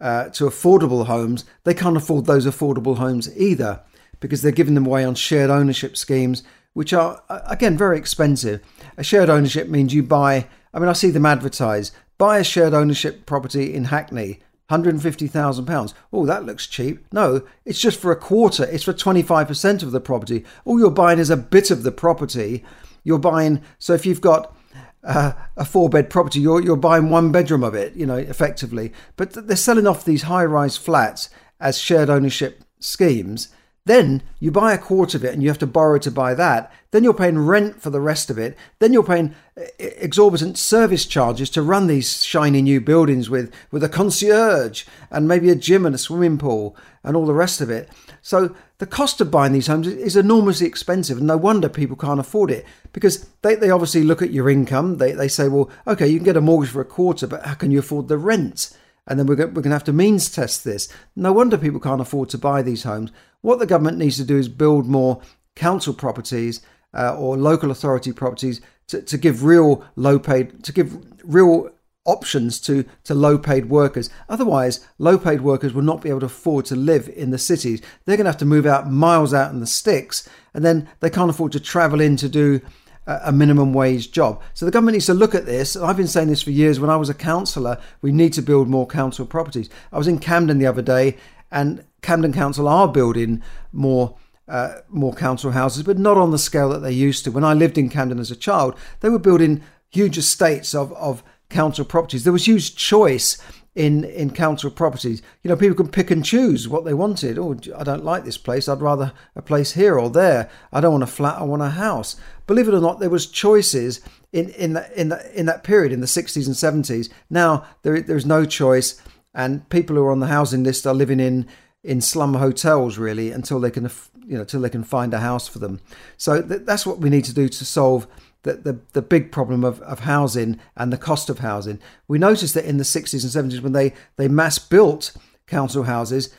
uh, 0.00 0.28
to 0.30 0.44
affordable 0.44 1.06
homes, 1.06 1.44
they 1.64 1.74
can't 1.74 1.96
afford 1.96 2.26
those 2.26 2.46
affordable 2.46 2.98
homes 2.98 3.36
either 3.36 3.80
because 4.20 4.42
they're 4.42 4.52
giving 4.52 4.74
them 4.74 4.86
away 4.86 5.04
on 5.04 5.14
shared 5.14 5.50
ownership 5.50 5.96
schemes, 5.96 6.44
which 6.72 6.92
are, 6.92 7.22
again, 7.28 7.76
very 7.76 7.98
expensive. 7.98 8.62
A 8.96 9.02
shared 9.02 9.28
ownership 9.28 9.68
means 9.68 9.92
you 9.92 10.04
buy 10.04 10.46
I 10.76 10.78
mean, 10.78 10.90
I 10.90 10.92
see 10.92 11.08
them 11.08 11.24
advertise 11.24 11.90
buy 12.18 12.38
a 12.38 12.44
shared 12.44 12.74
ownership 12.74 13.24
property 13.24 13.74
in 13.74 13.84
Hackney, 13.84 14.40
£150,000. 14.70 15.94
Oh, 16.12 16.26
that 16.26 16.44
looks 16.44 16.66
cheap. 16.66 17.06
No, 17.12 17.42
it's 17.64 17.80
just 17.80 17.98
for 17.98 18.12
a 18.12 18.16
quarter, 18.16 18.64
it's 18.64 18.84
for 18.84 18.92
25% 18.92 19.82
of 19.82 19.90
the 19.90 20.00
property. 20.00 20.44
All 20.66 20.78
you're 20.78 20.90
buying 20.90 21.18
is 21.18 21.30
a 21.30 21.36
bit 21.36 21.70
of 21.70 21.82
the 21.82 21.92
property. 21.92 22.62
You're 23.04 23.18
buying, 23.18 23.62
so 23.78 23.94
if 23.94 24.04
you've 24.04 24.20
got 24.20 24.54
uh, 25.02 25.32
a 25.56 25.64
four 25.64 25.88
bed 25.88 26.10
property, 26.10 26.40
you're, 26.40 26.62
you're 26.62 26.76
buying 26.76 27.08
one 27.08 27.32
bedroom 27.32 27.64
of 27.64 27.74
it, 27.74 27.94
you 27.94 28.04
know, 28.04 28.16
effectively. 28.16 28.92
But 29.16 29.32
they're 29.46 29.56
selling 29.56 29.86
off 29.86 30.04
these 30.04 30.24
high 30.24 30.44
rise 30.44 30.76
flats 30.76 31.30
as 31.58 31.78
shared 31.78 32.10
ownership 32.10 32.64
schemes 32.80 33.48
then 33.86 34.20
you 34.40 34.50
buy 34.50 34.74
a 34.74 34.78
quarter 34.78 35.16
of 35.16 35.24
it 35.24 35.32
and 35.32 35.42
you 35.42 35.48
have 35.48 35.58
to 35.58 35.66
borrow 35.66 35.98
to 35.98 36.10
buy 36.10 36.34
that. 36.34 36.72
Then 36.90 37.04
you're 37.04 37.14
paying 37.14 37.38
rent 37.38 37.80
for 37.80 37.90
the 37.90 38.00
rest 38.00 38.30
of 38.30 38.38
it. 38.38 38.56
Then 38.80 38.92
you're 38.92 39.04
paying 39.04 39.34
uh, 39.56 39.62
exorbitant 39.78 40.58
service 40.58 41.06
charges 41.06 41.48
to 41.50 41.62
run 41.62 41.86
these 41.86 42.24
shiny 42.24 42.62
new 42.62 42.80
buildings 42.80 43.30
with, 43.30 43.54
with 43.70 43.84
a 43.84 43.88
concierge 43.88 44.84
and 45.08 45.28
maybe 45.28 45.50
a 45.50 45.54
gym 45.54 45.86
and 45.86 45.94
a 45.94 45.98
swimming 45.98 46.36
pool 46.36 46.76
and 47.04 47.16
all 47.16 47.26
the 47.26 47.32
rest 47.32 47.60
of 47.60 47.70
it. 47.70 47.88
So 48.22 48.56
the 48.78 48.86
cost 48.86 49.20
of 49.20 49.30
buying 49.30 49.52
these 49.52 49.68
homes 49.68 49.86
is 49.86 50.16
enormously 50.16 50.66
expensive. 50.66 51.18
And 51.18 51.28
no 51.28 51.36
wonder 51.36 51.68
people 51.68 51.96
can't 51.96 52.18
afford 52.18 52.50
it 52.50 52.66
because 52.92 53.28
they, 53.42 53.54
they 53.54 53.70
obviously 53.70 54.02
look 54.02 54.20
at 54.20 54.32
your 54.32 54.50
income. 54.50 54.98
They, 54.98 55.12
they 55.12 55.28
say, 55.28 55.46
well, 55.46 55.70
okay, 55.86 56.08
you 56.08 56.18
can 56.18 56.24
get 56.24 56.36
a 56.36 56.40
mortgage 56.40 56.72
for 56.72 56.80
a 56.80 56.84
quarter, 56.84 57.28
but 57.28 57.46
how 57.46 57.54
can 57.54 57.70
you 57.70 57.78
afford 57.78 58.08
the 58.08 58.18
rent? 58.18 58.76
And 59.06 59.18
then 59.18 59.26
we're 59.26 59.36
going, 59.36 59.54
to 59.54 59.70
have 59.70 59.84
to 59.84 59.92
means 59.92 60.30
test 60.30 60.64
this. 60.64 60.88
No 61.14 61.32
wonder 61.32 61.56
people 61.56 61.80
can't 61.80 62.00
afford 62.00 62.28
to 62.30 62.38
buy 62.38 62.62
these 62.62 62.82
homes. 62.82 63.10
What 63.40 63.58
the 63.58 63.66
government 63.66 63.98
needs 63.98 64.16
to 64.16 64.24
do 64.24 64.38
is 64.38 64.48
build 64.48 64.86
more 64.86 65.20
council 65.54 65.94
properties 65.94 66.60
uh, 66.92 67.16
or 67.16 67.36
local 67.36 67.70
authority 67.70 68.12
properties 68.12 68.60
to, 68.88 69.02
to 69.02 69.18
give 69.18 69.44
real 69.44 69.84
low 69.94 70.18
paid, 70.18 70.64
to 70.64 70.72
give 70.72 70.96
real 71.24 71.70
options 72.04 72.60
to, 72.60 72.84
to 73.04 73.14
low 73.14 73.36
paid 73.36 73.68
workers. 73.68 74.08
Otherwise, 74.28 74.86
low 74.98 75.18
paid 75.18 75.40
workers 75.40 75.72
will 75.72 75.82
not 75.82 76.02
be 76.02 76.08
able 76.08 76.20
to 76.20 76.26
afford 76.26 76.64
to 76.66 76.76
live 76.76 77.08
in 77.08 77.30
the 77.30 77.38
cities. 77.38 77.82
They're 78.04 78.16
going 78.16 78.24
to 78.24 78.30
have 78.30 78.38
to 78.38 78.44
move 78.44 78.66
out 78.66 78.90
miles 78.90 79.34
out 79.34 79.52
in 79.52 79.60
the 79.60 79.66
sticks, 79.66 80.28
and 80.54 80.64
then 80.64 80.88
they 81.00 81.10
can't 81.10 81.30
afford 81.30 81.52
to 81.52 81.60
travel 81.60 82.00
in 82.00 82.16
to 82.16 82.28
do 82.28 82.60
a 83.06 83.32
minimum 83.32 83.72
wage 83.72 84.10
job. 84.10 84.42
So 84.54 84.64
the 84.64 84.72
government 84.72 84.94
needs 84.94 85.06
to 85.06 85.14
look 85.14 85.34
at 85.34 85.46
this. 85.46 85.76
I've 85.76 85.96
been 85.96 86.08
saying 86.08 86.28
this 86.28 86.42
for 86.42 86.50
years. 86.50 86.80
When 86.80 86.90
I 86.90 86.96
was 86.96 87.08
a 87.08 87.14
councillor, 87.14 87.78
we 88.02 88.12
need 88.12 88.32
to 88.34 88.42
build 88.42 88.68
more 88.68 88.86
council 88.86 89.26
properties. 89.26 89.70
I 89.92 89.98
was 89.98 90.08
in 90.08 90.18
Camden 90.18 90.58
the 90.58 90.66
other 90.66 90.82
day, 90.82 91.16
and 91.50 91.84
Camden 92.02 92.32
Council 92.32 92.68
are 92.68 92.88
building 92.88 93.42
more. 93.72 94.16
Uh, 94.48 94.80
more 94.88 95.12
council 95.12 95.50
houses, 95.50 95.82
but 95.82 95.98
not 95.98 96.16
on 96.16 96.30
the 96.30 96.38
scale 96.38 96.68
that 96.68 96.78
they 96.78 96.92
used 96.92 97.24
to. 97.24 97.32
When 97.32 97.42
I 97.42 97.52
lived 97.52 97.76
in 97.76 97.88
Camden 97.88 98.20
as 98.20 98.30
a 98.30 98.36
child, 98.36 98.76
they 99.00 99.08
were 99.08 99.18
building 99.18 99.60
huge 99.90 100.16
estates 100.16 100.72
of, 100.72 100.92
of 100.92 101.24
council 101.48 101.84
properties. 101.84 102.24
There 102.24 102.32
was 102.32 102.46
huge 102.46 102.76
choice 102.76 103.38
in 103.76 104.04
in 104.04 104.30
council 104.30 104.70
properties. 104.70 105.22
You 105.42 105.50
know, 105.50 105.56
people 105.56 105.76
can 105.76 105.88
pick 105.88 106.10
and 106.10 106.24
choose 106.24 106.66
what 106.66 106.84
they 106.84 106.94
wanted. 106.94 107.38
Oh, 107.38 107.56
I 107.76 107.84
don't 107.84 108.04
like 108.04 108.24
this 108.24 108.38
place. 108.38 108.68
I'd 108.68 108.80
rather 108.80 109.12
a 109.36 109.42
place 109.42 109.72
here 109.72 109.98
or 109.98 110.10
there. 110.10 110.50
I 110.72 110.80
don't 110.80 110.92
want 110.92 111.04
a 111.04 111.08
flat. 111.08 111.38
I 111.38 111.44
want 111.44 111.62
a 111.62 111.70
house. 111.70 112.16
Believe 112.46 112.68
it 112.68 112.74
or 112.74 112.80
not, 112.80 112.98
there 112.98 113.10
was 113.10 113.26
choices 113.26 114.00
in 114.32 114.48
in 114.50 114.72
that 114.72 114.92
in 114.92 115.10
that 115.10 115.30
in 115.32 115.46
that 115.46 115.62
period 115.62 115.92
in 115.92 116.00
the 116.00 116.06
60s 116.06 116.46
and 116.46 116.84
70s. 116.84 117.10
Now 117.28 117.66
there 117.82 118.00
there's 118.00 118.26
no 118.26 118.44
choice, 118.46 119.00
and 119.34 119.68
people 119.68 119.96
who 119.96 120.02
are 120.04 120.12
on 120.12 120.20
the 120.20 120.26
housing 120.26 120.64
list 120.64 120.86
are 120.86 120.94
living 120.94 121.20
in 121.20 121.46
in 121.84 122.00
slum 122.00 122.34
hotels 122.34 122.98
really 122.98 123.30
until 123.30 123.60
they 123.60 123.70
can 123.70 123.88
you 124.26 124.34
know 124.34 124.40
until 124.40 124.62
they 124.62 124.70
can 124.70 124.84
find 124.84 125.12
a 125.12 125.20
house 125.20 125.46
for 125.46 125.58
them. 125.58 125.80
So 126.16 126.40
th- 126.40 126.62
that's 126.64 126.86
what 126.86 126.98
we 126.98 127.10
need 127.10 127.24
to 127.26 127.34
do 127.34 127.48
to 127.48 127.64
solve 127.64 128.06
the, 128.46 128.54
the, 128.54 128.80
the 128.92 129.02
big 129.02 129.32
problem 129.32 129.64
of, 129.64 129.80
of 129.82 130.00
housing 130.00 130.58
and 130.76 130.92
the 130.92 130.98
cost 130.98 131.28
of 131.28 131.40
housing. 131.40 131.80
We 132.08 132.18
noticed 132.18 132.54
that 132.54 132.64
in 132.64 132.78
the 132.78 132.84
60s 132.84 133.36
and 133.36 133.52
70s, 133.52 133.60
when 133.60 133.72
they, 133.72 133.92
they 134.16 134.28
mass 134.28 134.58
built 134.58 135.14
council 135.46 135.82
houses, 135.82 136.34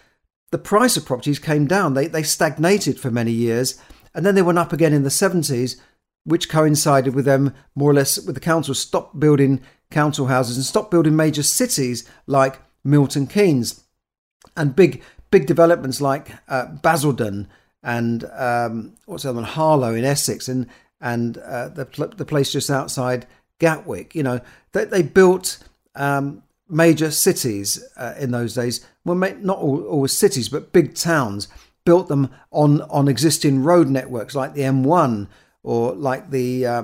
the 0.52 0.58
price 0.58 0.96
of 0.96 1.06
properties 1.06 1.40
came 1.40 1.68
down. 1.68 1.94
They, 1.94 2.08
they 2.08 2.24
stagnated 2.24 3.00
for 3.00 3.12
many 3.12 3.32
years, 3.32 3.80
and 4.16 4.26
then 4.26 4.36
they 4.36 4.42
went 4.42 4.58
up 4.58 4.72
again 4.72 4.94
in 4.94 5.04
the 5.04 5.10
70s, 5.10 5.76
which 6.24 6.50
coincided 6.50 7.14
with 7.14 7.26
them 7.26 7.54
more 7.76 7.92
or 7.92 7.94
less 7.94 8.20
with 8.20 8.36
the 8.36 8.42
council 8.42 8.74
stopped 8.74 9.20
building 9.20 9.62
council 9.92 10.28
houses 10.28 10.58
and 10.58 10.66
stopped 10.66 10.92
building 10.92 11.16
major 11.16 11.44
cities 11.44 12.10
like 12.26 12.62
Milton 12.84 13.28
Keynes 13.28 13.84
and 14.56 14.76
big 14.76 15.02
big 15.32 15.46
developments 15.46 16.02
like 16.02 16.32
uh, 16.50 16.66
Basildon 16.66 17.48
and 17.84 18.26
um, 18.36 18.96
what's 19.06 19.24
the 19.24 19.30
other 19.30 19.38
one, 19.38 19.46
Harlow 19.46 19.94
in 19.94 20.04
Essex 20.04 20.50
and 20.50 20.68
and 21.02 21.38
uh, 21.38 21.70
the 21.70 21.86
the 22.18 22.26
place 22.26 22.52
just 22.52 22.70
outside 22.70 23.28
Gatwick. 23.60 24.16
You 24.16 24.24
know, 24.24 24.40
they, 24.72 24.86
they 24.86 25.02
built 25.02 25.60
um, 25.96 26.44
major 26.70 27.12
cities 27.12 27.84
uh, 27.98 28.16
in 28.20 28.32
those 28.32 28.54
days. 28.54 28.86
Well, 29.06 29.16
not 29.16 29.58
all, 29.58 30.08
cities, 30.08 30.50
but 30.50 30.74
big 30.74 30.96
towns. 30.96 31.48
Built 31.86 32.10
them 32.10 32.30
on 32.52 32.82
on 32.84 33.08
existing 33.08 33.64
road 33.64 33.88
networks 33.88 34.36
like 34.36 34.54
the 34.54 34.62
M1 34.62 35.28
or 35.64 35.94
like 35.94 36.32
the 36.32 36.66
uh, 36.66 36.84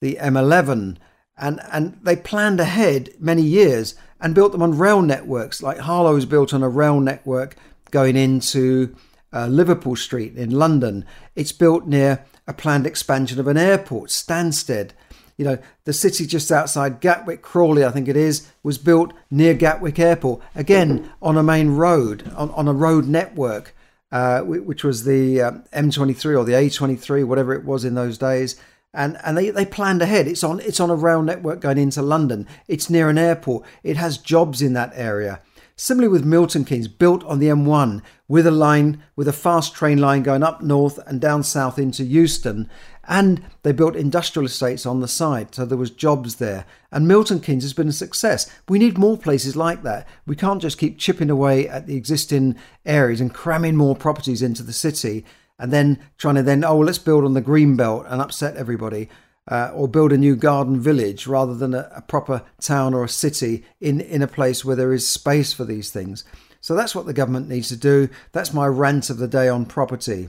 the 0.00 0.16
M11, 0.20 0.98
and 1.38 1.60
and 1.72 1.98
they 2.02 2.16
planned 2.16 2.60
ahead 2.60 3.10
many 3.18 3.42
years 3.42 3.94
and 4.20 4.34
built 4.34 4.52
them 4.52 4.62
on 4.62 4.76
rail 4.76 5.00
networks. 5.00 5.62
Like 5.62 5.78
Harlow 5.78 6.14
was 6.14 6.26
built 6.26 6.52
on 6.52 6.62
a 6.62 6.68
rail 6.68 7.00
network 7.00 7.56
going 7.90 8.16
into 8.16 8.94
uh, 9.32 9.46
Liverpool 9.46 9.96
Street 9.96 10.36
in 10.36 10.50
London. 10.50 11.04
It's 11.34 11.52
built 11.52 11.86
near 11.86 12.24
a 12.52 12.54
planned 12.54 12.86
expansion 12.86 13.40
of 13.40 13.48
an 13.48 13.56
airport, 13.56 14.10
Stansted. 14.10 14.90
You 15.38 15.46
know, 15.46 15.58
the 15.84 15.92
city 15.92 16.26
just 16.26 16.52
outside 16.52 17.00
Gatwick, 17.00 17.42
Crawley, 17.42 17.84
I 17.84 17.90
think 17.90 18.06
it 18.06 18.16
is, 18.16 18.48
was 18.62 18.78
built 18.78 19.12
near 19.30 19.54
Gatwick 19.54 19.98
Airport, 19.98 20.42
again 20.54 21.10
on 21.20 21.38
a 21.38 21.42
main 21.42 21.70
road, 21.70 22.30
on, 22.36 22.50
on 22.50 22.68
a 22.68 22.72
road 22.72 23.06
network, 23.06 23.74
uh, 24.12 24.40
which 24.42 24.84
was 24.84 25.04
the 25.04 25.40
uh, 25.40 25.50
M23 25.72 26.38
or 26.38 26.44
the 26.44 26.52
A23, 26.52 27.24
whatever 27.24 27.54
it 27.54 27.64
was 27.64 27.84
in 27.84 27.94
those 27.94 28.18
days. 28.18 28.60
And 28.94 29.16
and 29.24 29.38
they, 29.38 29.48
they 29.48 29.64
planned 29.64 30.02
ahead. 30.02 30.28
It's 30.28 30.44
on 30.44 30.60
it's 30.60 30.78
on 30.78 30.90
a 30.90 30.94
rail 30.94 31.22
network 31.22 31.60
going 31.60 31.78
into 31.78 32.02
London. 32.02 32.46
It's 32.68 32.90
near 32.90 33.08
an 33.08 33.16
airport. 33.16 33.64
It 33.82 33.96
has 33.96 34.18
jobs 34.18 34.60
in 34.60 34.74
that 34.74 34.92
area. 34.94 35.40
Similarly 35.76 36.12
with 36.12 36.24
Milton 36.24 36.64
Keynes, 36.64 36.88
built 36.88 37.24
on 37.24 37.38
the 37.38 37.48
M1 37.48 38.02
with 38.28 38.46
a 38.46 38.50
line, 38.50 39.02
with 39.16 39.26
a 39.26 39.32
fast 39.32 39.74
train 39.74 39.98
line 39.98 40.22
going 40.22 40.42
up 40.42 40.62
north 40.62 40.98
and 41.06 41.20
down 41.20 41.42
south 41.42 41.78
into 41.78 42.04
Euston. 42.04 42.68
And 43.04 43.42
they 43.62 43.72
built 43.72 43.96
industrial 43.96 44.46
estates 44.46 44.86
on 44.86 45.00
the 45.00 45.08
side, 45.08 45.54
so 45.54 45.64
there 45.64 45.78
was 45.78 45.90
jobs 45.90 46.36
there. 46.36 46.64
And 46.90 47.08
Milton 47.08 47.40
Keynes 47.40 47.64
has 47.64 47.72
been 47.72 47.88
a 47.88 47.92
success. 47.92 48.50
We 48.68 48.78
need 48.78 48.96
more 48.96 49.18
places 49.18 49.56
like 49.56 49.82
that. 49.82 50.06
We 50.26 50.36
can't 50.36 50.62
just 50.62 50.78
keep 50.78 50.98
chipping 50.98 51.30
away 51.30 51.68
at 51.68 51.86
the 51.86 51.96
existing 51.96 52.56
areas 52.86 53.20
and 53.20 53.34
cramming 53.34 53.76
more 53.76 53.96
properties 53.96 54.42
into 54.42 54.62
the 54.62 54.72
city 54.72 55.24
and 55.58 55.72
then 55.72 55.98
trying 56.18 56.34
to 56.36 56.42
then, 56.42 56.64
oh, 56.64 56.78
let's 56.78 56.98
build 56.98 57.24
on 57.24 57.34
the 57.34 57.40
green 57.40 57.76
belt 57.76 58.04
and 58.08 58.20
upset 58.20 58.56
everybody. 58.56 59.08
Uh, 59.50 59.72
or 59.74 59.88
build 59.88 60.12
a 60.12 60.16
new 60.16 60.36
garden 60.36 60.80
village 60.80 61.26
rather 61.26 61.52
than 61.52 61.74
a, 61.74 61.90
a, 61.96 62.00
proper 62.00 62.44
town 62.60 62.94
or 62.94 63.02
a 63.02 63.08
city 63.08 63.64
in, 63.80 64.00
in 64.00 64.22
a 64.22 64.28
place 64.28 64.64
where 64.64 64.76
there 64.76 64.92
is 64.92 65.08
space 65.08 65.52
for 65.52 65.64
these 65.64 65.90
things. 65.90 66.22
So 66.60 66.76
that's 66.76 66.94
what 66.94 67.06
the 67.06 67.12
government 67.12 67.48
needs 67.48 67.66
to 67.70 67.76
do. 67.76 68.08
That's 68.30 68.54
my 68.54 68.66
rant 68.68 69.10
of 69.10 69.18
the 69.18 69.26
day 69.26 69.48
on 69.48 69.66
property. 69.66 70.28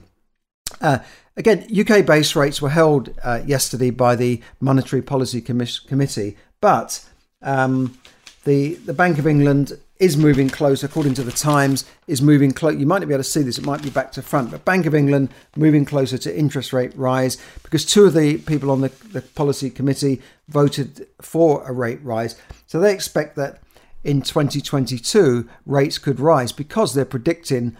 Uh, 0.80 0.98
again, 1.36 1.66
UK 1.70 2.04
base 2.04 2.34
rates 2.34 2.60
were 2.60 2.70
held 2.70 3.10
uh, 3.22 3.42
yesterday 3.46 3.90
by 3.90 4.16
the 4.16 4.42
Monetary 4.60 5.00
Policy 5.00 5.40
Commis- 5.40 5.86
Committee, 5.86 6.36
but 6.60 7.04
um, 7.42 7.96
the 8.44 8.74
the 8.74 8.94
Bank 8.94 9.18
of 9.18 9.26
England 9.26 9.78
is 9.98 10.16
moving 10.16 10.50
close, 10.50 10.82
according 10.82 11.14
to 11.14 11.22
the 11.22 11.32
Times, 11.32 11.84
is 12.06 12.20
moving 12.20 12.50
close. 12.52 12.76
You 12.76 12.86
might 12.86 12.98
not 12.98 13.08
be 13.08 13.14
able 13.14 13.22
to 13.22 13.30
see 13.30 13.42
this; 13.42 13.58
it 13.58 13.64
might 13.64 13.82
be 13.82 13.90
back 13.90 14.12
to 14.12 14.22
front, 14.22 14.50
but 14.50 14.64
Bank 14.64 14.86
of 14.86 14.94
England 14.94 15.30
moving 15.56 15.84
closer 15.84 16.18
to 16.18 16.36
interest 16.36 16.72
rate 16.72 16.96
rise 16.96 17.38
because 17.62 17.84
two 17.84 18.04
of 18.04 18.14
the 18.14 18.38
people 18.38 18.70
on 18.70 18.80
the, 18.80 18.88
the 19.12 19.22
policy 19.22 19.70
committee 19.70 20.20
voted 20.48 21.06
for 21.20 21.62
a 21.64 21.72
rate 21.72 22.02
rise. 22.02 22.36
So 22.66 22.80
they 22.80 22.92
expect 22.92 23.36
that 23.36 23.60
in 24.02 24.20
2022 24.20 25.48
rates 25.64 25.98
could 25.98 26.20
rise 26.20 26.52
because 26.52 26.94
they're 26.94 27.04
predicting 27.04 27.76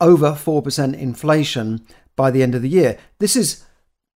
over 0.00 0.32
4% 0.32 0.98
inflation 0.98 1.86
by 2.16 2.30
the 2.30 2.42
end 2.42 2.54
of 2.54 2.62
the 2.62 2.68
year. 2.68 2.98
This 3.18 3.36
is 3.36 3.64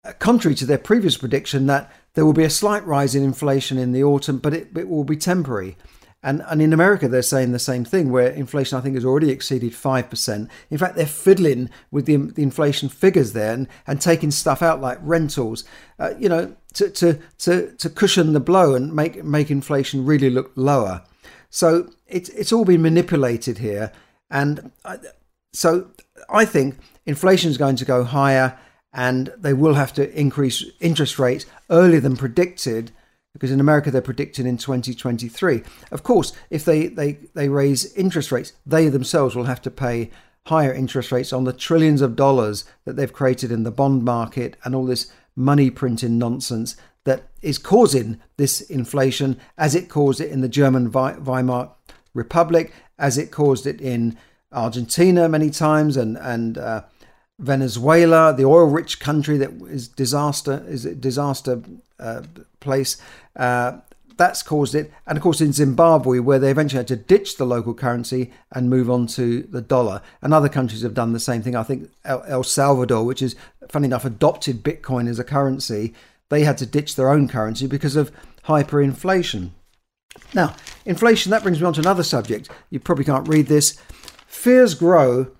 uh, 0.03 0.13
contrary 0.19 0.55
to 0.55 0.65
their 0.65 0.77
previous 0.77 1.17
prediction 1.17 1.65
that 1.67 1.91
there 2.13 2.25
will 2.25 2.33
be 2.33 2.43
a 2.43 2.49
slight 2.49 2.85
rise 2.85 3.15
in 3.15 3.23
inflation 3.23 3.77
in 3.77 3.91
the 3.91 4.03
autumn, 4.03 4.37
but 4.37 4.53
it, 4.53 4.69
it 4.75 4.89
will 4.89 5.03
be 5.03 5.15
temporary. 5.15 5.77
And, 6.21 6.43
and 6.49 6.61
in 6.61 6.73
America, 6.73 7.07
they're 7.07 7.21
saying 7.21 7.53
the 7.53 7.59
same 7.59 7.85
thing, 7.85 8.11
where 8.11 8.29
inflation, 8.29 8.77
I 8.77 8.81
think, 8.81 8.95
has 8.95 9.05
already 9.05 9.29
exceeded 9.29 9.71
5%. 9.71 10.49
In 10.69 10.77
fact, 10.77 10.95
they're 10.95 11.05
fiddling 11.05 11.69
with 11.91 12.05
the, 12.05 12.17
the 12.17 12.43
inflation 12.43 12.89
figures 12.89 13.31
there 13.31 13.53
and, 13.53 13.67
and 13.87 14.01
taking 14.01 14.31
stuff 14.31 14.61
out 14.61 14.81
like 14.81 14.97
rentals, 15.01 15.63
uh, 15.97 16.13
you 16.19 16.27
know, 16.27 16.55
to, 16.73 16.89
to, 16.89 17.19
to, 17.39 17.71
to 17.77 17.89
cushion 17.89 18.33
the 18.33 18.41
blow 18.41 18.75
and 18.75 18.93
make, 18.93 19.23
make 19.23 19.49
inflation 19.49 20.05
really 20.05 20.29
look 20.29 20.51
lower. 20.55 21.03
So 21.49 21.89
it's, 22.05 22.29
it's 22.29 22.51
all 22.51 22.65
been 22.65 22.81
manipulated 22.81 23.59
here. 23.59 23.91
And 24.29 24.71
I, 24.83 24.97
so 25.53 25.89
I 26.29 26.43
think 26.43 26.77
inflation 27.05 27.49
is 27.49 27.57
going 27.57 27.77
to 27.77 27.85
go 27.85 28.03
higher 28.03 28.59
and 28.93 29.31
they 29.37 29.53
will 29.53 29.75
have 29.75 29.93
to 29.93 30.19
increase 30.19 30.65
interest 30.79 31.17
rates 31.17 31.45
earlier 31.69 31.99
than 31.99 32.17
predicted 32.17 32.91
because 33.33 33.51
in 33.51 33.59
America 33.59 33.91
they're 33.91 34.01
predicting 34.01 34.47
in 34.47 34.57
2023. 34.57 35.63
Of 35.91 36.03
course, 36.03 36.33
if 36.49 36.65
they, 36.65 36.87
they, 36.87 37.13
they 37.33 37.49
raise 37.49 37.93
interest 37.93 38.31
rates, 38.31 38.53
they 38.65 38.89
themselves 38.89 39.35
will 39.35 39.45
have 39.45 39.61
to 39.63 39.71
pay 39.71 40.09
higher 40.47 40.73
interest 40.73 41.11
rates 41.11 41.31
on 41.31 41.43
the 41.43 41.53
trillions 41.53 42.01
of 42.01 42.15
dollars 42.15 42.65
that 42.85 42.95
they've 42.95 43.13
created 43.13 43.51
in 43.51 43.63
the 43.63 43.71
bond 43.71 44.03
market 44.03 44.57
and 44.63 44.73
all 44.73 44.85
this 44.85 45.11
money 45.35 45.69
printing 45.69 46.17
nonsense 46.17 46.75
that 47.03 47.29
is 47.41 47.57
causing 47.57 48.19
this 48.37 48.61
inflation 48.61 49.39
as 49.57 49.75
it 49.75 49.89
caused 49.89 50.19
it 50.19 50.31
in 50.31 50.41
the 50.41 50.49
German 50.49 50.91
Weimar 50.91 51.71
Republic, 52.13 52.73
as 52.97 53.17
it 53.17 53.31
caused 53.31 53.65
it 53.65 53.79
in 53.79 54.17
Argentina 54.51 55.29
many 55.29 55.49
times 55.49 55.95
and, 55.95 56.17
and 56.17 56.57
uh, 56.57 56.81
Venezuela, 57.39 58.33
the 58.35 58.45
oil-rich 58.45 58.99
country 58.99 59.37
that 59.37 59.51
is 59.69 59.87
disaster 59.87 60.63
is 60.67 60.85
a 60.85 60.93
disaster 60.93 61.61
uh, 61.99 62.21
place. 62.59 63.01
Uh, 63.35 63.79
that's 64.17 64.43
caused 64.43 64.75
it, 64.75 64.91
and 65.07 65.17
of 65.17 65.23
course 65.23 65.39
in 65.39 65.53
Zimbabwe, 65.53 66.19
where 66.19 66.39
they 66.39 66.51
eventually 66.51 66.79
had 66.79 66.89
to 66.89 66.97
ditch 66.97 67.37
the 67.37 67.45
local 67.45 67.73
currency 67.73 68.33
and 68.51 68.69
move 68.69 68.91
on 68.91 69.07
to 69.07 69.43
the 69.43 69.61
dollar. 69.61 70.01
And 70.21 70.33
other 70.33 70.49
countries 70.49 70.81
have 70.81 70.93
done 70.93 71.13
the 71.13 71.21
same 71.21 71.41
thing. 71.41 71.55
I 71.55 71.63
think 71.63 71.89
El, 72.03 72.23
El 72.27 72.43
Salvador, 72.43 73.05
which 73.05 73.21
is 73.21 73.37
funny 73.69 73.85
enough 73.85 74.03
adopted 74.03 74.61
Bitcoin 74.61 75.07
as 75.07 75.19
a 75.19 75.23
currency, 75.23 75.93
they 76.27 76.43
had 76.43 76.57
to 76.57 76.65
ditch 76.65 76.97
their 76.97 77.09
own 77.09 77.29
currency 77.29 77.65
because 77.65 77.95
of 77.95 78.11
hyperinflation. 78.43 79.51
Now, 80.33 80.53
inflation, 80.85 81.29
that 81.31 81.43
brings 81.43 81.61
me 81.61 81.65
on 81.65 81.73
to 81.73 81.79
another 81.79 82.03
subject. 82.03 82.49
You 82.69 82.81
probably 82.81 83.05
can't 83.05 83.27
read 83.27 83.47
this. 83.47 83.79
Fears 84.27 84.73
grow 84.73 85.31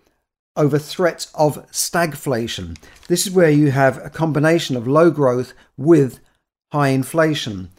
over 0.60 0.78
threat 0.78 1.26
of 1.34 1.65
stagflation. 1.72 2.78
This 3.08 3.26
is 3.26 3.32
where 3.32 3.50
you 3.50 3.72
have 3.72 3.98
a 4.06 4.10
combination 4.10 4.76
of 4.76 4.88
low 4.88 5.10
growth 5.10 5.54
with 5.78 6.19
high 6.74 6.89
inflation. 6.89 7.69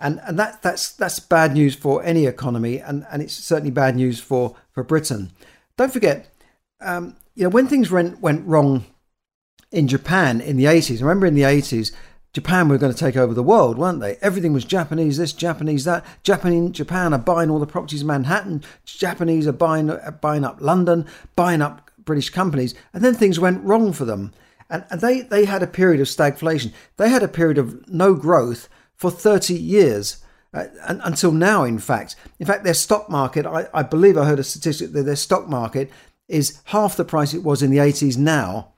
And, 0.00 0.20
and 0.26 0.38
that, 0.38 0.62
that's, 0.62 0.90
that's 0.90 1.20
bad 1.20 1.52
news 1.52 1.74
for 1.74 2.02
any 2.02 2.24
economy, 2.24 2.78
and, 2.78 3.06
and 3.12 3.20
it's 3.20 3.34
certainly 3.34 3.70
bad 3.70 3.94
news 3.94 4.18
for, 4.18 4.56
for 4.72 4.82
Britain. 4.82 5.30
Don't 5.76 5.92
forget, 5.92 6.34
um, 6.80 7.14
you 7.34 7.44
know, 7.44 7.50
when 7.50 7.68
things 7.68 7.90
went, 7.90 8.22
went 8.22 8.46
wrong 8.46 8.86
in 9.70 9.86
Japan 9.86 10.40
in 10.40 10.56
the 10.56 10.64
80s, 10.64 11.02
remember 11.02 11.26
in 11.26 11.34
the 11.34 11.42
80s, 11.42 11.92
Japan 12.32 12.68
were 12.68 12.78
going 12.78 12.92
to 12.92 12.98
take 12.98 13.16
over 13.16 13.34
the 13.34 13.42
world, 13.42 13.76
weren't 13.76 14.00
they? 14.00 14.16
Everything 14.22 14.54
was 14.54 14.64
Japanese, 14.64 15.18
this, 15.18 15.34
Japanese, 15.34 15.84
that. 15.84 16.06
Japan, 16.22 16.72
Japan 16.72 17.12
are 17.12 17.18
buying 17.18 17.50
all 17.50 17.58
the 17.58 17.66
properties 17.66 18.02
in 18.02 18.06
Manhattan. 18.06 18.62
Japanese 18.86 19.46
are 19.46 19.52
buying, 19.52 19.92
buying 20.22 20.44
up 20.44 20.58
London, 20.60 21.06
buying 21.34 21.60
up 21.60 21.89
British 22.10 22.30
companies, 22.30 22.74
and 22.92 23.04
then 23.04 23.14
things 23.14 23.38
went 23.38 23.62
wrong 23.62 23.92
for 23.92 24.04
them. 24.04 24.32
And, 24.68 24.84
and 24.90 25.00
they, 25.00 25.20
they 25.20 25.44
had 25.44 25.62
a 25.62 25.68
period 25.68 26.00
of 26.00 26.08
stagflation. 26.08 26.72
They 26.96 27.08
had 27.08 27.22
a 27.22 27.28
period 27.28 27.56
of 27.56 27.88
no 27.88 28.14
growth 28.14 28.68
for 28.96 29.12
30 29.12 29.54
years. 29.54 30.24
Uh, 30.52 30.64
and, 30.88 31.00
until 31.04 31.30
now, 31.30 31.62
in 31.62 31.78
fact. 31.78 32.16
In 32.40 32.46
fact, 32.46 32.64
their 32.64 32.74
stock 32.74 33.08
market, 33.08 33.46
I, 33.46 33.68
I 33.72 33.84
believe 33.84 34.18
I 34.18 34.24
heard 34.24 34.40
a 34.40 34.44
statistic 34.44 34.90
that 34.92 35.04
their 35.04 35.14
stock 35.14 35.48
market 35.48 35.88
is 36.26 36.60
half 36.64 36.96
the 36.96 37.04
price 37.04 37.32
it 37.32 37.44
was 37.44 37.62
in 37.62 37.70
the 37.70 37.78
80s 37.78 38.18
now. 38.18 38.72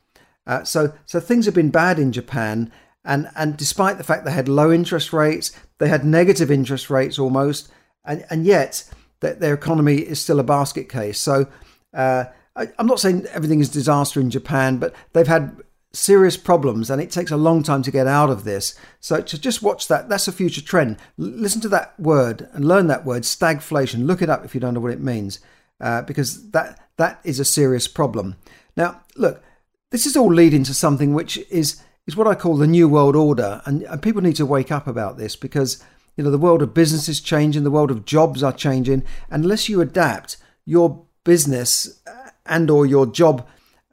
Uh, 0.46 0.64
so, 0.64 0.92
so 1.06 1.18
things 1.18 1.46
have 1.46 1.54
been 1.54 1.70
bad 1.70 1.98
in 1.98 2.12
Japan. 2.12 2.70
And, 3.04 3.28
and 3.34 3.56
despite 3.56 3.96
the 3.96 4.04
fact 4.04 4.26
they 4.26 4.32
had 4.32 4.48
low 4.48 4.70
interest 4.70 5.14
rates, 5.14 5.52
they 5.78 5.88
had 5.88 6.04
negative 6.04 6.50
interest 6.50 6.90
rates 6.90 7.18
almost, 7.18 7.72
and, 8.04 8.24
and 8.28 8.44
yet 8.44 8.84
that 9.20 9.40
their 9.40 9.54
economy 9.54 9.96
is 9.96 10.20
still 10.20 10.40
a 10.40 10.44
basket 10.44 10.88
case. 10.88 11.18
So 11.18 11.46
uh, 11.94 12.24
I, 12.56 12.68
am 12.78 12.86
not 12.86 13.00
saying 13.00 13.26
everything 13.26 13.60
is 13.60 13.68
disaster 13.68 14.20
in 14.20 14.30
Japan, 14.30 14.78
but 14.78 14.94
they've 15.12 15.26
had 15.26 15.56
serious 15.92 16.36
problems 16.36 16.90
and 16.90 17.02
it 17.02 17.10
takes 17.10 17.30
a 17.30 17.36
long 17.36 17.62
time 17.62 17.82
to 17.82 17.90
get 17.90 18.06
out 18.06 18.30
of 18.30 18.44
this. 18.44 18.74
So 19.00 19.20
to 19.20 19.38
just 19.38 19.62
watch 19.62 19.88
that, 19.88 20.08
that's 20.08 20.28
a 20.28 20.32
future 20.32 20.62
trend. 20.62 20.96
L- 21.18 21.26
listen 21.26 21.60
to 21.62 21.68
that 21.68 21.98
word 21.98 22.48
and 22.52 22.64
learn 22.64 22.86
that 22.86 23.04
word, 23.04 23.22
stagflation. 23.22 24.06
Look 24.06 24.22
it 24.22 24.30
up 24.30 24.44
if 24.44 24.54
you 24.54 24.60
don't 24.60 24.74
know 24.74 24.80
what 24.80 24.92
it 24.92 25.00
means, 25.00 25.40
uh, 25.80 26.02
because 26.02 26.50
that 26.50 26.78
that 26.96 27.20
is 27.24 27.40
a 27.40 27.44
serious 27.44 27.88
problem. 27.88 28.36
Now, 28.76 29.02
look, 29.16 29.42
this 29.90 30.06
is 30.06 30.16
all 30.16 30.32
leading 30.32 30.64
to 30.64 30.74
something 30.74 31.14
which 31.14 31.38
is 31.50 31.82
is 32.06 32.16
what 32.16 32.26
I 32.26 32.34
call 32.34 32.56
the 32.56 32.66
new 32.66 32.88
world 32.88 33.14
order, 33.14 33.62
and, 33.64 33.82
and 33.82 34.02
people 34.02 34.22
need 34.22 34.36
to 34.36 34.46
wake 34.46 34.72
up 34.72 34.86
about 34.86 35.18
this 35.18 35.36
because 35.36 35.82
you 36.16 36.24
know 36.24 36.30
the 36.30 36.38
world 36.38 36.62
of 36.62 36.74
business 36.74 37.08
is 37.08 37.20
changing, 37.20 37.64
the 37.64 37.70
world 37.70 37.90
of 37.90 38.04
jobs 38.04 38.42
are 38.42 38.52
changing. 38.52 39.04
Unless 39.30 39.68
you 39.68 39.80
adapt, 39.80 40.36
your 40.64 41.04
business 41.24 42.00
and 42.46 42.70
or 42.70 42.86
your 42.86 43.06
job 43.06 43.46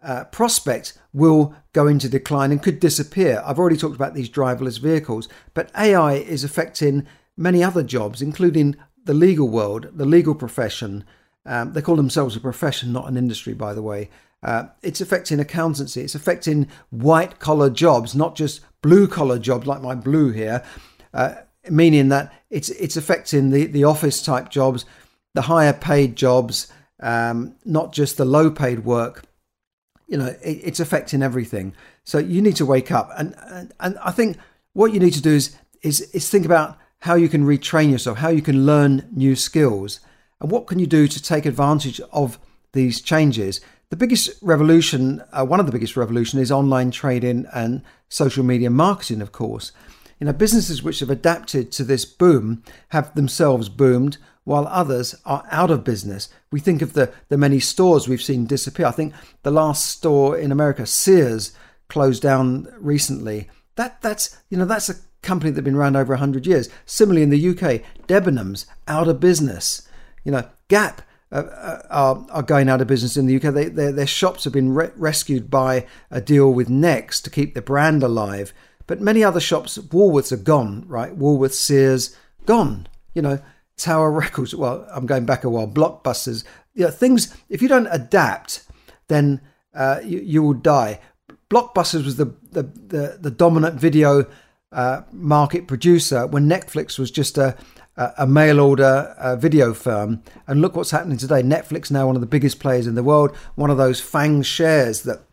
uh, 0.03 0.25
prospect 0.25 0.97
will 1.13 1.55
go 1.73 1.87
into 1.87 2.09
decline 2.09 2.51
and 2.51 2.63
could 2.63 2.79
disappear. 2.79 3.43
I've 3.45 3.59
already 3.59 3.77
talked 3.77 3.95
about 3.95 4.13
these 4.13 4.29
driverless 4.29 4.79
vehicles, 4.79 5.27
but 5.53 5.71
AI 5.77 6.13
is 6.13 6.43
affecting 6.43 7.05
many 7.35 7.63
other 7.63 7.83
jobs, 7.83 8.21
including 8.21 8.75
the 9.05 9.13
legal 9.13 9.49
world, 9.49 9.89
the 9.93 10.05
legal 10.05 10.35
profession. 10.35 11.03
Um, 11.45 11.73
they 11.73 11.81
call 11.81 11.95
themselves 11.95 12.35
a 12.35 12.39
profession, 12.39 12.93
not 12.93 13.07
an 13.07 13.17
industry, 13.17 13.53
by 13.53 13.73
the 13.73 13.81
way. 13.81 14.09
Uh, 14.41 14.65
it's 14.81 15.01
affecting 15.01 15.39
accountancy. 15.39 16.01
It's 16.01 16.15
affecting 16.15 16.67
white 16.91 17.39
collar 17.39 17.69
jobs, 17.69 18.15
not 18.15 18.35
just 18.35 18.61
blue 18.81 19.07
collar 19.07 19.39
jobs 19.39 19.67
like 19.67 19.81
my 19.81 19.95
blue 19.95 20.31
here. 20.31 20.63
Uh, 21.13 21.35
meaning 21.69 22.09
that 22.09 22.31
it's 22.49 22.69
it's 22.69 22.95
affecting 22.95 23.49
the, 23.49 23.65
the 23.65 23.83
office 23.83 24.21
type 24.23 24.49
jobs, 24.49 24.85
the 25.33 25.43
higher 25.43 25.73
paid 25.73 26.15
jobs, 26.15 26.71
um, 26.99 27.55
not 27.65 27.93
just 27.93 28.17
the 28.17 28.25
low 28.25 28.51
paid 28.51 28.85
work. 28.85 29.23
You 30.07 30.17
know, 30.17 30.27
it, 30.27 30.59
it's 30.63 30.79
affecting 30.79 31.21
everything. 31.21 31.75
So 32.03 32.17
you 32.17 32.41
need 32.41 32.55
to 32.57 32.65
wake 32.65 32.91
up, 32.91 33.09
and, 33.17 33.35
and 33.47 33.73
and 33.79 33.97
I 33.99 34.11
think 34.11 34.37
what 34.73 34.93
you 34.93 34.99
need 34.99 35.13
to 35.13 35.21
do 35.21 35.31
is 35.31 35.55
is 35.81 36.01
is 36.11 36.29
think 36.29 36.45
about 36.45 36.77
how 37.01 37.15
you 37.15 37.29
can 37.29 37.45
retrain 37.45 37.91
yourself, 37.91 38.17
how 38.17 38.29
you 38.29 38.41
can 38.41 38.65
learn 38.65 39.07
new 39.11 39.35
skills, 39.35 39.99
and 40.41 40.51
what 40.51 40.67
can 40.67 40.79
you 40.79 40.87
do 40.87 41.07
to 41.07 41.21
take 41.21 41.45
advantage 41.45 42.01
of 42.11 42.39
these 42.73 43.01
changes. 43.01 43.61
The 43.89 43.95
biggest 43.95 44.29
revolution, 44.41 45.23
uh, 45.31 45.45
one 45.45 45.59
of 45.59 45.65
the 45.65 45.71
biggest 45.71 45.97
revolution, 45.97 46.39
is 46.39 46.51
online 46.51 46.91
trading 46.91 47.47
and 47.53 47.81
social 48.07 48.43
media 48.43 48.69
marketing. 48.69 49.21
Of 49.21 49.31
course, 49.31 49.71
you 50.19 50.25
know 50.25 50.33
businesses 50.33 50.83
which 50.83 50.99
have 50.99 51.09
adapted 51.09 51.71
to 51.73 51.83
this 51.83 52.05
boom 52.05 52.63
have 52.89 53.13
themselves 53.15 53.69
boomed 53.69 54.17
while 54.49 54.67
others 54.67 55.13
are 55.27 55.45
out 55.51 55.69
of 55.69 55.83
business. 55.83 56.27
We 56.51 56.59
think 56.59 56.81
of 56.81 56.93
the, 56.93 57.13
the 57.27 57.37
many 57.37 57.59
stores 57.59 58.07
we've 58.07 58.19
seen 58.19 58.47
disappear. 58.47 58.87
I 58.87 58.91
think 58.91 59.13
the 59.43 59.51
last 59.51 59.85
store 59.85 60.35
in 60.35 60.51
America, 60.51 60.87
Sears, 60.87 61.51
closed 61.87 62.23
down 62.23 62.67
recently. 62.79 63.47
That 63.75 64.01
that's 64.01 64.37
you 64.49 64.57
know 64.57 64.65
that's 64.65 64.89
a 64.89 64.95
company 65.21 65.51
that's 65.51 65.63
been 65.63 65.75
around 65.75 65.97
over 65.97 66.13
100 66.13 66.47
years. 66.47 66.67
Similarly 66.87 67.21
in 67.21 67.29
the 67.29 67.49
UK, 67.49 67.83
Debenhams 68.07 68.65
out 68.87 69.07
of 69.07 69.19
business. 69.19 69.87
You 70.23 70.31
know, 70.31 70.49
Gap 70.67 71.03
uh, 71.31 71.83
are, 71.87 72.25
are 72.31 72.41
going 72.41 72.69
out 72.69 72.81
of 72.81 72.87
business 72.87 73.17
in 73.17 73.27
the 73.27 73.35
UK. 73.35 73.53
They, 73.53 73.65
their, 73.65 73.91
their 73.91 74.07
shops 74.07 74.45
have 74.45 74.53
been 74.53 74.73
re- 74.73 74.89
rescued 74.95 75.51
by 75.51 75.85
a 76.09 76.21
deal 76.21 76.51
with 76.51 76.69
Next 76.69 77.21
to 77.21 77.29
keep 77.29 77.53
the 77.53 77.61
brand 77.61 78.01
alive. 78.01 78.51
But 78.87 78.99
many 78.99 79.23
other 79.23 79.39
shops, 79.39 79.77
Woolworths 79.77 80.31
are 80.31 80.37
gone, 80.37 80.85
right? 80.87 81.15
Woolworths, 81.15 81.53
Sears, 81.53 82.17
gone. 82.47 82.87
You 83.13 83.21
know, 83.21 83.39
Tower 83.79 84.11
Records. 84.11 84.53
Well, 84.53 84.87
I'm 84.91 85.05
going 85.05 85.25
back 85.25 85.43
a 85.43 85.49
while. 85.49 85.67
Blockbusters. 85.67 86.43
You 86.73 86.85
know, 86.85 86.91
things. 86.91 87.35
If 87.49 87.61
you 87.61 87.67
don't 87.67 87.87
adapt, 87.91 88.63
then 89.07 89.41
uh, 89.73 89.99
you, 90.03 90.19
you 90.19 90.43
will 90.43 90.53
die. 90.53 90.99
Blockbusters 91.49 92.05
was 92.05 92.17
the 92.17 92.33
the 92.51 92.63
the, 92.63 93.17
the 93.19 93.31
dominant 93.31 93.75
video 93.79 94.25
uh, 94.71 95.01
market 95.11 95.67
producer 95.67 96.27
when 96.27 96.47
Netflix 96.47 96.99
was 96.99 97.11
just 97.11 97.37
a 97.37 97.57
a 98.17 98.25
mail 98.25 98.61
order 98.61 99.13
uh, 99.19 99.35
video 99.35 99.73
firm. 99.73 100.23
And 100.47 100.61
look 100.61 100.75
what's 100.75 100.91
happening 100.91 101.17
today. 101.17 101.41
Netflix 101.41 101.91
now 101.91 102.07
one 102.07 102.15
of 102.15 102.21
the 102.21 102.27
biggest 102.27 102.59
players 102.59 102.87
in 102.87 102.95
the 102.95 103.03
world. 103.03 103.35
One 103.55 103.69
of 103.69 103.77
those 103.77 103.99
FANG 103.99 104.41
shares 104.43 105.01
that 105.01 105.25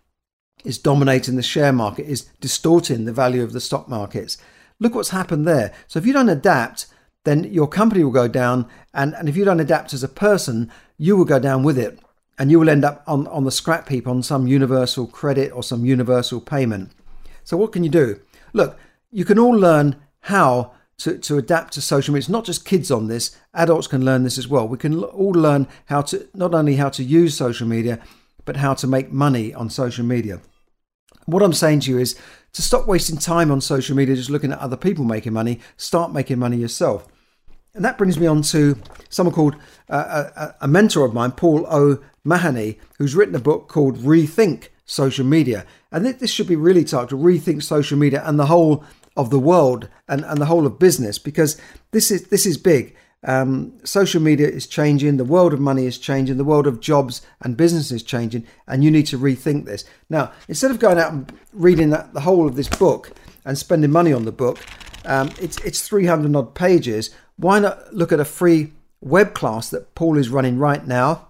is 0.64 0.78
dominating 0.78 1.36
the 1.36 1.42
share 1.42 1.72
market, 1.72 2.06
is 2.06 2.22
distorting 2.40 3.04
the 3.04 3.12
value 3.12 3.44
of 3.44 3.52
the 3.52 3.60
stock 3.60 3.88
markets. 3.88 4.36
Look 4.80 4.94
what's 4.94 5.10
happened 5.10 5.46
there. 5.46 5.72
So 5.86 5.98
if 6.00 6.06
you 6.06 6.12
don't 6.12 6.28
adapt, 6.28 6.86
then 7.26 7.44
your 7.52 7.66
company 7.66 8.02
will 8.02 8.12
go 8.12 8.28
down. 8.28 8.66
And, 8.94 9.14
and 9.14 9.28
if 9.28 9.36
you 9.36 9.44
don't 9.44 9.60
adapt 9.60 9.92
as 9.92 10.02
a 10.02 10.08
person, 10.08 10.70
you 10.96 11.16
will 11.16 11.24
go 11.24 11.38
down 11.38 11.62
with 11.64 11.76
it. 11.76 11.98
And 12.38 12.50
you 12.50 12.60
will 12.60 12.70
end 12.70 12.84
up 12.84 13.02
on, 13.06 13.26
on 13.28 13.44
the 13.44 13.50
scrap 13.50 13.88
heap 13.88 14.06
on 14.06 14.22
some 14.22 14.46
universal 14.46 15.06
credit 15.06 15.52
or 15.52 15.62
some 15.62 15.84
universal 15.84 16.40
payment. 16.40 16.92
So 17.44 17.56
what 17.56 17.72
can 17.72 17.82
you 17.82 17.90
do? 17.90 18.20
Look, 18.52 18.78
you 19.10 19.24
can 19.24 19.38
all 19.38 19.54
learn 19.54 19.96
how 20.20 20.72
to, 20.98 21.18
to 21.18 21.36
adapt 21.36 21.74
to 21.74 21.80
social 21.80 22.12
media. 22.12 22.20
It's 22.20 22.28
not 22.28 22.44
just 22.44 22.64
kids 22.64 22.90
on 22.90 23.08
this, 23.08 23.36
adults 23.54 23.86
can 23.86 24.04
learn 24.04 24.22
this 24.22 24.38
as 24.38 24.48
well. 24.48 24.68
We 24.68 24.78
can 24.78 25.02
all 25.02 25.32
learn 25.32 25.66
how 25.86 26.02
to 26.02 26.28
not 26.32 26.54
only 26.54 26.76
how 26.76 26.90
to 26.90 27.02
use 27.02 27.36
social 27.36 27.66
media, 27.66 27.98
but 28.44 28.56
how 28.56 28.74
to 28.74 28.86
make 28.86 29.10
money 29.10 29.52
on 29.52 29.68
social 29.68 30.04
media. 30.04 30.40
What 31.24 31.42
I'm 31.42 31.52
saying 31.52 31.80
to 31.80 31.90
you 31.90 31.98
is 31.98 32.16
to 32.52 32.62
stop 32.62 32.86
wasting 32.86 33.18
time 33.18 33.50
on 33.50 33.60
social 33.60 33.96
media 33.96 34.14
just 34.14 34.30
looking 34.30 34.52
at 34.52 34.60
other 34.60 34.76
people 34.76 35.04
making 35.04 35.32
money, 35.32 35.60
start 35.76 36.12
making 36.12 36.38
money 36.38 36.56
yourself. 36.56 37.08
And 37.76 37.84
that 37.84 37.98
brings 37.98 38.18
me 38.18 38.26
on 38.26 38.40
to 38.42 38.76
someone 39.10 39.34
called 39.34 39.54
uh, 39.90 40.30
a, 40.34 40.54
a, 40.62 40.68
mentor 40.68 41.04
of 41.04 41.12
mine, 41.12 41.32
Paul 41.32 41.66
O'Mahony, 41.66 42.78
who's 42.98 43.14
written 43.14 43.34
a 43.34 43.40
book 43.40 43.68
called 43.68 43.98
Rethink 43.98 44.68
Social 44.86 45.26
Media. 45.26 45.66
And 45.92 46.06
this 46.06 46.30
should 46.30 46.48
be 46.48 46.56
really 46.56 46.84
titled 46.84 47.20
Rethink 47.20 47.62
Social 47.62 47.98
Media 47.98 48.22
and 48.24 48.38
the 48.38 48.46
whole 48.46 48.82
of 49.14 49.28
the 49.28 49.38
world 49.38 49.88
and, 50.08 50.24
and 50.24 50.40
the 50.40 50.46
whole 50.46 50.66
of 50.66 50.78
business 50.78 51.18
because 51.18 51.60
this 51.90 52.10
is 52.10 52.28
this 52.28 52.46
is 52.46 52.56
big. 52.56 52.96
Um, 53.24 53.72
social 53.84 54.22
media 54.22 54.46
is 54.46 54.66
changing, 54.66 55.16
the 55.16 55.24
world 55.24 55.52
of 55.52 55.58
money 55.58 55.86
is 55.86 55.98
changing, 55.98 56.36
the 56.36 56.44
world 56.44 56.66
of 56.66 56.80
jobs 56.80 57.22
and 57.40 57.56
business 57.56 57.90
is 57.90 58.02
changing, 58.02 58.46
and 58.68 58.84
you 58.84 58.90
need 58.90 59.06
to 59.06 59.18
rethink 59.18 59.64
this. 59.64 59.84
Now, 60.08 60.32
instead 60.48 60.70
of 60.70 60.78
going 60.78 60.98
out 60.98 61.12
and 61.12 61.32
reading 61.52 61.90
the 61.90 62.20
whole 62.20 62.46
of 62.46 62.54
this 62.54 62.68
book 62.68 63.12
and 63.44 63.58
spending 63.58 63.90
money 63.90 64.12
on 64.12 64.26
the 64.26 64.32
book, 64.32 64.58
um, 65.06 65.30
it's 65.40 65.58
it's 65.58 65.86
300 65.86 66.34
odd 66.36 66.54
pages. 66.54 67.10
Why 67.36 67.58
not 67.58 67.94
look 67.94 68.12
at 68.12 68.20
a 68.20 68.24
free 68.24 68.72
web 69.00 69.34
class 69.34 69.70
that 69.70 69.94
Paul 69.94 70.18
is 70.18 70.28
running 70.28 70.58
right 70.58 70.86
now? 70.86 71.28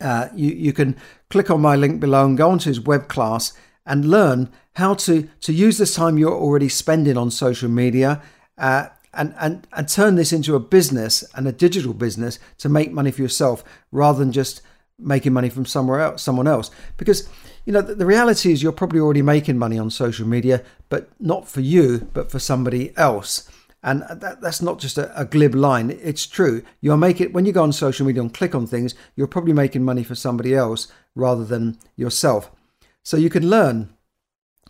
Uh, 0.00 0.28
you 0.34 0.50
you 0.50 0.72
can 0.72 0.96
click 1.30 1.50
on 1.50 1.60
my 1.60 1.76
link 1.76 2.00
below 2.00 2.24
and 2.26 2.36
go 2.36 2.50
onto 2.50 2.68
his 2.68 2.80
web 2.80 3.08
class 3.08 3.52
and 3.86 4.10
learn 4.10 4.50
how 4.74 4.94
to, 4.94 5.28
to 5.40 5.52
use 5.52 5.78
this 5.78 5.94
time 5.94 6.18
you're 6.18 6.30
already 6.30 6.68
spending 6.68 7.16
on 7.16 7.30
social 7.30 7.68
media 7.68 8.22
uh, 8.58 8.86
and, 9.14 9.34
and, 9.40 9.66
and 9.72 9.88
turn 9.88 10.14
this 10.14 10.32
into 10.32 10.54
a 10.54 10.60
business 10.60 11.24
and 11.34 11.48
a 11.48 11.52
digital 11.52 11.94
business 11.94 12.38
to 12.58 12.68
make 12.68 12.92
money 12.92 13.10
for 13.10 13.22
yourself 13.22 13.64
rather 13.90 14.18
than 14.18 14.30
just 14.30 14.60
making 14.98 15.32
money 15.32 15.48
from 15.48 15.64
somewhere 15.64 16.00
else, 16.00 16.22
someone 16.22 16.46
else. 16.46 16.70
Because, 16.96 17.28
you 17.64 17.72
know, 17.72 17.80
the, 17.80 17.94
the 17.94 18.06
reality 18.06 18.52
is 18.52 18.62
you're 18.62 18.72
probably 18.72 19.00
already 19.00 19.22
making 19.22 19.58
money 19.58 19.78
on 19.78 19.90
social 19.90 20.26
media, 20.26 20.62
but 20.88 21.08
not 21.18 21.48
for 21.48 21.60
you, 21.60 22.08
but 22.12 22.30
for 22.30 22.38
somebody 22.38 22.96
else. 22.96 23.50
And 23.82 24.02
that, 24.02 24.40
that's 24.40 24.60
not 24.60 24.80
just 24.80 24.98
a, 24.98 25.18
a, 25.18 25.24
glib 25.24 25.54
line. 25.54 25.96
It's 26.02 26.26
true. 26.26 26.62
You're 26.80 26.96
making 26.96 27.32
when 27.32 27.46
you 27.46 27.52
go 27.52 27.62
on 27.62 27.72
social 27.72 28.06
media 28.06 28.22
and 28.22 28.34
click 28.34 28.54
on 28.54 28.66
things, 28.66 28.94
you're 29.14 29.28
probably 29.28 29.52
making 29.52 29.84
money 29.84 30.02
for 30.02 30.16
somebody 30.16 30.54
else 30.54 30.88
rather 31.14 31.44
than 31.44 31.78
yourself. 31.94 32.50
So 33.04 33.16
you 33.16 33.30
can 33.30 33.48
learn, 33.48 33.90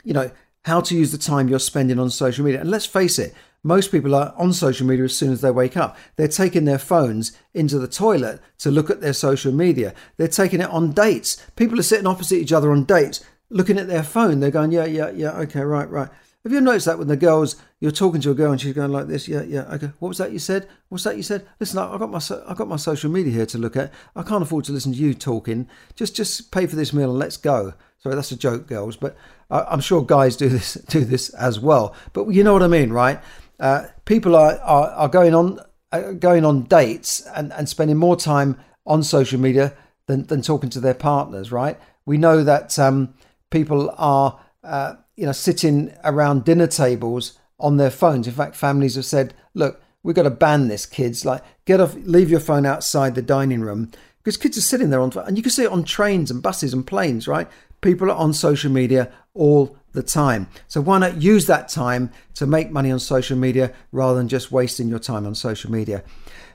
you 0.05 0.13
know, 0.13 0.31
how 0.65 0.83
to 0.83 0.97
use 0.97 1.11
the 1.11 1.19
time 1.19 1.49
you're 1.49 1.59
spending 1.59 1.99
on 1.99 2.11
social 2.11 2.45
media. 2.45 2.61
And 2.61 2.71
let's 2.71 2.85
face 2.85 3.19
it, 3.19 3.35
most 3.63 3.91
people 3.91 4.15
are 4.15 4.35
on 4.37 4.53
social 4.53 4.87
media 4.87 5.07
as 5.07 5.17
soon 5.17 5.33
as 5.33 5.41
they 5.41 5.51
wake 5.51 5.77
up. 5.77 5.97
They're 6.17 6.29
taking 6.29 6.65
their 6.65 6.79
phones 6.79 7.37
into 7.55 7.79
the 7.79 7.89
toilet 7.89 8.41
to 8.59 8.71
look 8.71 8.91
at 8.91 9.01
their 9.01 9.13
social 9.13 9.53
media. 9.53 9.95
They're 10.17 10.29
taking 10.29 10.61
it 10.61 10.71
on 10.71 10.93
dates. 10.93 11.45
People 11.57 11.79
are 11.81 11.83
sitting 11.83 12.07
opposite 12.07 12.37
each 12.37 12.53
other 12.53 12.71
on 12.71 12.85
dates, 12.85 13.25
looking 13.51 13.79
at 13.79 13.89
their 13.89 14.03
phone. 14.03 14.41
They're 14.41 14.51
going, 14.51 14.71
yeah, 14.71 14.85
yeah, 14.85 15.11
yeah, 15.11 15.33
okay, 15.39 15.61
right, 15.61 15.91
right. 15.91 16.09
Have 16.49 16.55
you 16.55 16.63
noticed 16.63 16.87
that 16.87 16.97
when 16.97 17.09
the 17.09 17.17
girls, 17.19 17.57
you're 17.79 17.91
talking 17.91 18.23
to 18.23 18.31
a 18.31 18.35
girl 18.35 18.53
and 18.53 18.59
she's 18.59 18.73
going 18.73 18.91
like 18.91 19.07
this, 19.07 19.29
yeah, 19.29 19.43
yeah, 19.43 19.65
okay. 19.75 19.91
What 19.99 20.09
was 20.09 20.17
that 20.17 20.33
you 20.33 20.39
said? 20.39 20.67
What's 20.89 21.05
that 21.05 21.19
you 21.19 21.23
said? 21.23 21.47
Listen, 21.61 21.79
I, 21.79 21.91
have 21.91 22.01
got 22.01 22.11
my, 22.11 22.21
I 22.47 22.55
got 22.55 22.69
my 22.69 22.77
social 22.77 23.11
media 23.11 23.35
here 23.35 23.45
to 23.45 23.59
look 23.59 23.77
at. 23.77 23.93
I 24.17 24.23
can't 24.23 24.43
afford 24.43 24.65
to 24.65 24.73
listen 24.73 24.93
to 24.93 24.99
you 24.99 25.13
talking. 25.13 25.69
Just, 25.95 26.17
just 26.17 26.51
pay 26.51 26.67
for 26.67 26.75
this 26.75 26.95
meal 26.95 27.11
and 27.11 27.19
let's 27.19 27.37
go. 27.37 27.75
Sorry, 27.99 28.15
that's 28.15 28.33
a 28.33 28.37
joke, 28.37 28.67
girls, 28.67 28.97
but 28.97 29.15
I'm 29.51 29.83
sure 29.83 30.01
guys 30.03 30.37
do 30.37 30.49
this 30.49 30.73
do 30.89 31.05
this 31.05 31.29
as 31.35 31.61
well. 31.61 31.95
But 32.15 32.31
you 32.31 32.43
know 32.43 32.55
what 32.55 32.63
I 32.63 32.69
mean, 32.69 32.95
right? 32.95 33.21
Uh, 33.61 33.89
people 34.07 34.35
are, 34.35 34.59
are, 34.61 34.89
are 34.93 35.09
going 35.09 35.35
on 35.35 35.61
uh, 35.93 36.13
going 36.13 36.47
on 36.47 36.63
dates 36.63 37.27
and, 37.37 37.53
and 37.53 37.69
spending 37.69 37.99
more 37.99 38.17
time 38.17 38.59
on 38.87 39.03
social 39.03 39.39
media 39.39 39.75
than, 40.07 40.25
than 40.29 40.41
talking 40.41 40.71
to 40.71 40.81
their 40.81 40.95
partners, 40.95 41.53
right? 41.53 41.79
We 42.07 42.17
know 42.17 42.43
that 42.43 42.79
um, 42.79 43.13
people 43.51 43.95
are 43.99 44.41
uh, 44.65 44.95
you 45.19 45.27
know 45.27 45.33
sitting 45.33 45.93
around 46.05 46.45
dinner 46.45 46.69
tables 46.69 47.39
on 47.59 47.77
their 47.77 47.91
phones. 47.91 48.29
In 48.29 48.33
fact, 48.33 48.55
families 48.55 48.95
have 48.95 49.05
said, 49.05 49.35
"Look, 49.53 49.83
we've 50.05 50.15
got 50.15 50.23
to 50.23 50.31
ban 50.31 50.69
this, 50.69 50.87
kids. 50.87 51.25
Like, 51.25 51.43
get 51.65 51.81
off, 51.81 51.97
leave 52.05 52.31
your 52.31 52.41
phone 52.41 52.65
outside 52.65 53.17
the 53.17 53.23
dining 53.23 53.61
room." 53.61 53.91
Because 54.23 54.37
kids 54.37 54.57
are 54.57 54.63
sitting 54.63 54.91
there 54.91 55.01
on, 55.01 55.13
and 55.27 55.37
you 55.37 55.43
can 55.43 55.51
see 55.51 55.65
it 55.65 55.73
on 55.73 55.83
trains 55.83 56.31
and 56.31 56.43
buses 56.43 56.73
and 56.73 56.87
planes, 56.87 57.27
right? 57.27 57.49
People 57.81 58.11
are 58.11 58.17
on 58.17 58.33
social 58.33 58.71
media 58.71 59.11
all 59.35 59.77
the 59.93 60.03
time. 60.03 60.49
So 60.69 60.81
why 60.81 60.99
not 60.99 61.21
use 61.21 61.47
that 61.47 61.69
time 61.69 62.11
to 62.35 62.47
make 62.47 62.71
money 62.71 62.91
on 62.93 63.01
social 63.01 63.37
media 63.37 63.73
rather 63.91 64.19
than 64.19 64.29
just 64.29 64.53
wasting 64.53 64.89
your 64.89 64.99
time 64.99 65.27
on 65.27 65.35
social 65.35 65.71
media? 65.71 66.05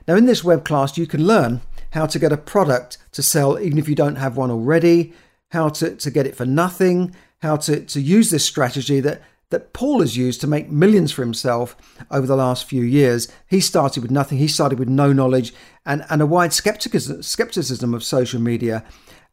Now, 0.08 0.16
in 0.16 0.24
this 0.24 0.44
web 0.44 0.64
class, 0.64 0.96
you 0.96 1.06
can 1.06 1.26
learn 1.26 1.60
how 1.90 2.06
to 2.06 2.18
get 2.18 2.32
a 2.32 2.36
product 2.36 2.96
to 3.12 3.22
sell 3.22 3.58
even 3.58 3.78
if 3.78 3.88
you 3.88 3.94
don't 3.94 4.16
have 4.16 4.36
one 4.36 4.50
already, 4.50 5.12
how 5.50 5.68
to, 5.70 5.96
to 5.96 6.10
get 6.10 6.26
it 6.26 6.36
for 6.36 6.46
nothing, 6.46 7.14
how 7.44 7.56
to, 7.56 7.84
to 7.84 8.00
use 8.00 8.30
this 8.30 8.44
strategy 8.44 8.98
that, 9.00 9.22
that 9.50 9.72
Paul 9.72 10.00
has 10.00 10.16
used 10.16 10.40
to 10.40 10.46
make 10.48 10.70
millions 10.70 11.12
for 11.12 11.22
himself 11.22 11.76
over 12.10 12.26
the 12.26 12.36
last 12.36 12.64
few 12.64 12.82
years. 12.82 13.28
He 13.46 13.60
started 13.60 14.02
with 14.02 14.10
nothing, 14.10 14.38
he 14.38 14.48
started 14.48 14.78
with 14.78 14.88
no 14.88 15.12
knowledge 15.12 15.54
and, 15.86 16.04
and 16.10 16.20
a 16.20 16.26
wide 16.26 16.52
skepticism, 16.52 17.22
skepticism 17.22 17.94
of 17.94 18.02
social 18.02 18.40
media. 18.40 18.84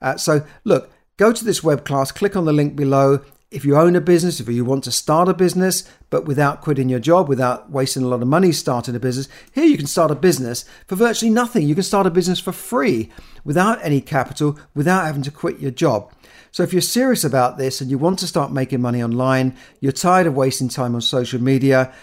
Uh, 0.01 0.17
so, 0.17 0.45
look, 0.63 0.91
Go 1.21 1.31
to 1.31 1.45
this 1.45 1.63
web 1.63 1.85
class, 1.85 2.11
click 2.11 2.35
on 2.35 2.45
the 2.45 2.51
link 2.51 2.75
below. 2.75 3.19
If 3.51 3.63
you 3.63 3.77
own 3.77 3.95
a 3.95 4.01
business, 4.01 4.39
if 4.39 4.49
you 4.49 4.65
want 4.65 4.83
to 4.85 4.91
start 4.91 5.29
a 5.29 5.35
business, 5.35 5.87
but 6.09 6.25
without 6.25 6.61
quitting 6.61 6.89
your 6.89 6.99
job, 6.99 7.29
without 7.29 7.69
wasting 7.69 8.01
a 8.01 8.07
lot 8.07 8.23
of 8.23 8.27
money 8.27 8.51
starting 8.51 8.95
a 8.95 8.99
business, 8.99 9.29
here 9.51 9.65
you 9.65 9.77
can 9.77 9.85
start 9.85 10.09
a 10.09 10.15
business 10.15 10.65
for 10.87 10.95
virtually 10.95 11.29
nothing. 11.29 11.67
You 11.67 11.75
can 11.75 11.83
start 11.83 12.07
a 12.07 12.09
business 12.09 12.39
for 12.39 12.51
free 12.51 13.11
without 13.43 13.77
any 13.83 14.01
capital, 14.01 14.57
without 14.73 15.05
having 15.05 15.21
to 15.21 15.29
quit 15.29 15.59
your 15.59 15.69
job. 15.69 16.11
So 16.51 16.63
if 16.63 16.73
you're 16.73 16.81
serious 16.81 17.23
about 17.23 17.57
this 17.57 17.81
and 17.81 17.89
you 17.89 17.97
want 17.97 18.19
to 18.19 18.27
start 18.27 18.51
making 18.51 18.81
money 18.81 19.01
online, 19.01 19.55
you're 19.79 19.93
tired 19.93 20.27
of 20.27 20.35
wasting 20.35 20.69
time 20.69 20.95
on 20.95 21.01
social 21.01 21.41
media, 21.41 21.93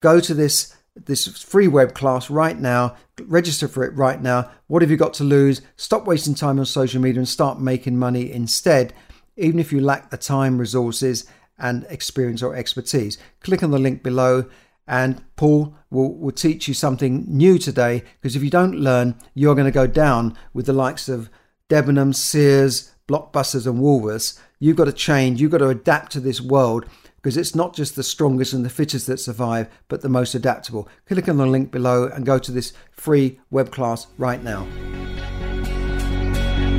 go 0.00 0.20
to 0.20 0.34
this 0.34 0.74
this 1.04 1.26
free 1.26 1.68
web 1.68 1.94
class 1.94 2.30
right 2.30 2.58
now. 2.58 2.96
Register 3.20 3.68
for 3.68 3.84
it 3.84 3.94
right 3.94 4.20
now. 4.20 4.50
What 4.66 4.80
have 4.80 4.90
you 4.90 4.96
got 4.96 5.12
to 5.14 5.24
lose? 5.24 5.60
Stop 5.76 6.06
wasting 6.06 6.34
time 6.34 6.58
on 6.58 6.64
social 6.64 7.02
media 7.02 7.20
and 7.20 7.28
start 7.28 7.60
making 7.60 7.98
money 7.98 8.32
instead, 8.32 8.94
even 9.36 9.60
if 9.60 9.72
you 9.72 9.80
lack 9.80 10.08
the 10.08 10.16
time, 10.16 10.56
resources, 10.56 11.26
and 11.58 11.86
experience 11.90 12.42
or 12.42 12.54
expertise. 12.54 13.18
Click 13.40 13.62
on 13.62 13.72
the 13.72 13.78
link 13.78 14.02
below 14.02 14.46
and 14.88 15.22
Paul 15.36 15.76
will, 15.90 16.14
will 16.16 16.32
teach 16.32 16.68
you 16.68 16.74
something 16.74 17.24
new 17.28 17.58
today 17.58 18.02
because 18.20 18.36
if 18.36 18.42
you 18.42 18.50
don't 18.50 18.78
learn, 18.78 19.16
you're 19.34 19.54
going 19.54 19.66
to 19.66 19.70
go 19.70 19.86
down 19.86 20.36
with 20.54 20.66
the 20.66 20.72
likes 20.72 21.08
of 21.08 21.28
Debenhams, 21.68 22.16
Sears, 22.16 22.92
Blockbusters, 23.08 23.66
and 23.66 23.80
Woolworths. 23.80 24.38
You've 24.58 24.76
got 24.76 24.84
to 24.84 24.92
change, 24.92 25.40
you've 25.40 25.50
got 25.50 25.58
to 25.58 25.68
adapt 25.68 26.12
to 26.12 26.20
this 26.20 26.40
world 26.40 26.86
because 27.16 27.36
it's 27.36 27.54
not 27.54 27.74
just 27.74 27.96
the 27.96 28.02
strongest 28.02 28.52
and 28.52 28.64
the 28.64 28.70
fittest 28.70 29.06
that 29.08 29.18
survive, 29.18 29.68
but 29.88 30.00
the 30.00 30.08
most 30.08 30.34
adaptable. 30.34 30.88
Click 31.08 31.28
on 31.28 31.38
the 31.38 31.46
link 31.46 31.72
below 31.72 32.06
and 32.06 32.24
go 32.24 32.38
to 32.38 32.52
this 32.52 32.72
free 32.92 33.40
web 33.50 33.72
class 33.72 34.06
right 34.16 34.42
now. 34.42 34.66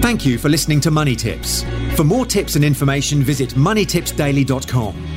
Thank 0.02 0.26
you 0.26 0.38
for 0.38 0.48
listening 0.48 0.80
to 0.82 0.92
Money 0.92 1.18
Tips. 1.18 1.66
For 1.98 2.06
more 2.06 2.26
tips 2.26 2.56
and 2.56 2.64
information, 2.64 3.24
visit 3.24 3.50
moneytipsdaily.com. 3.56 5.17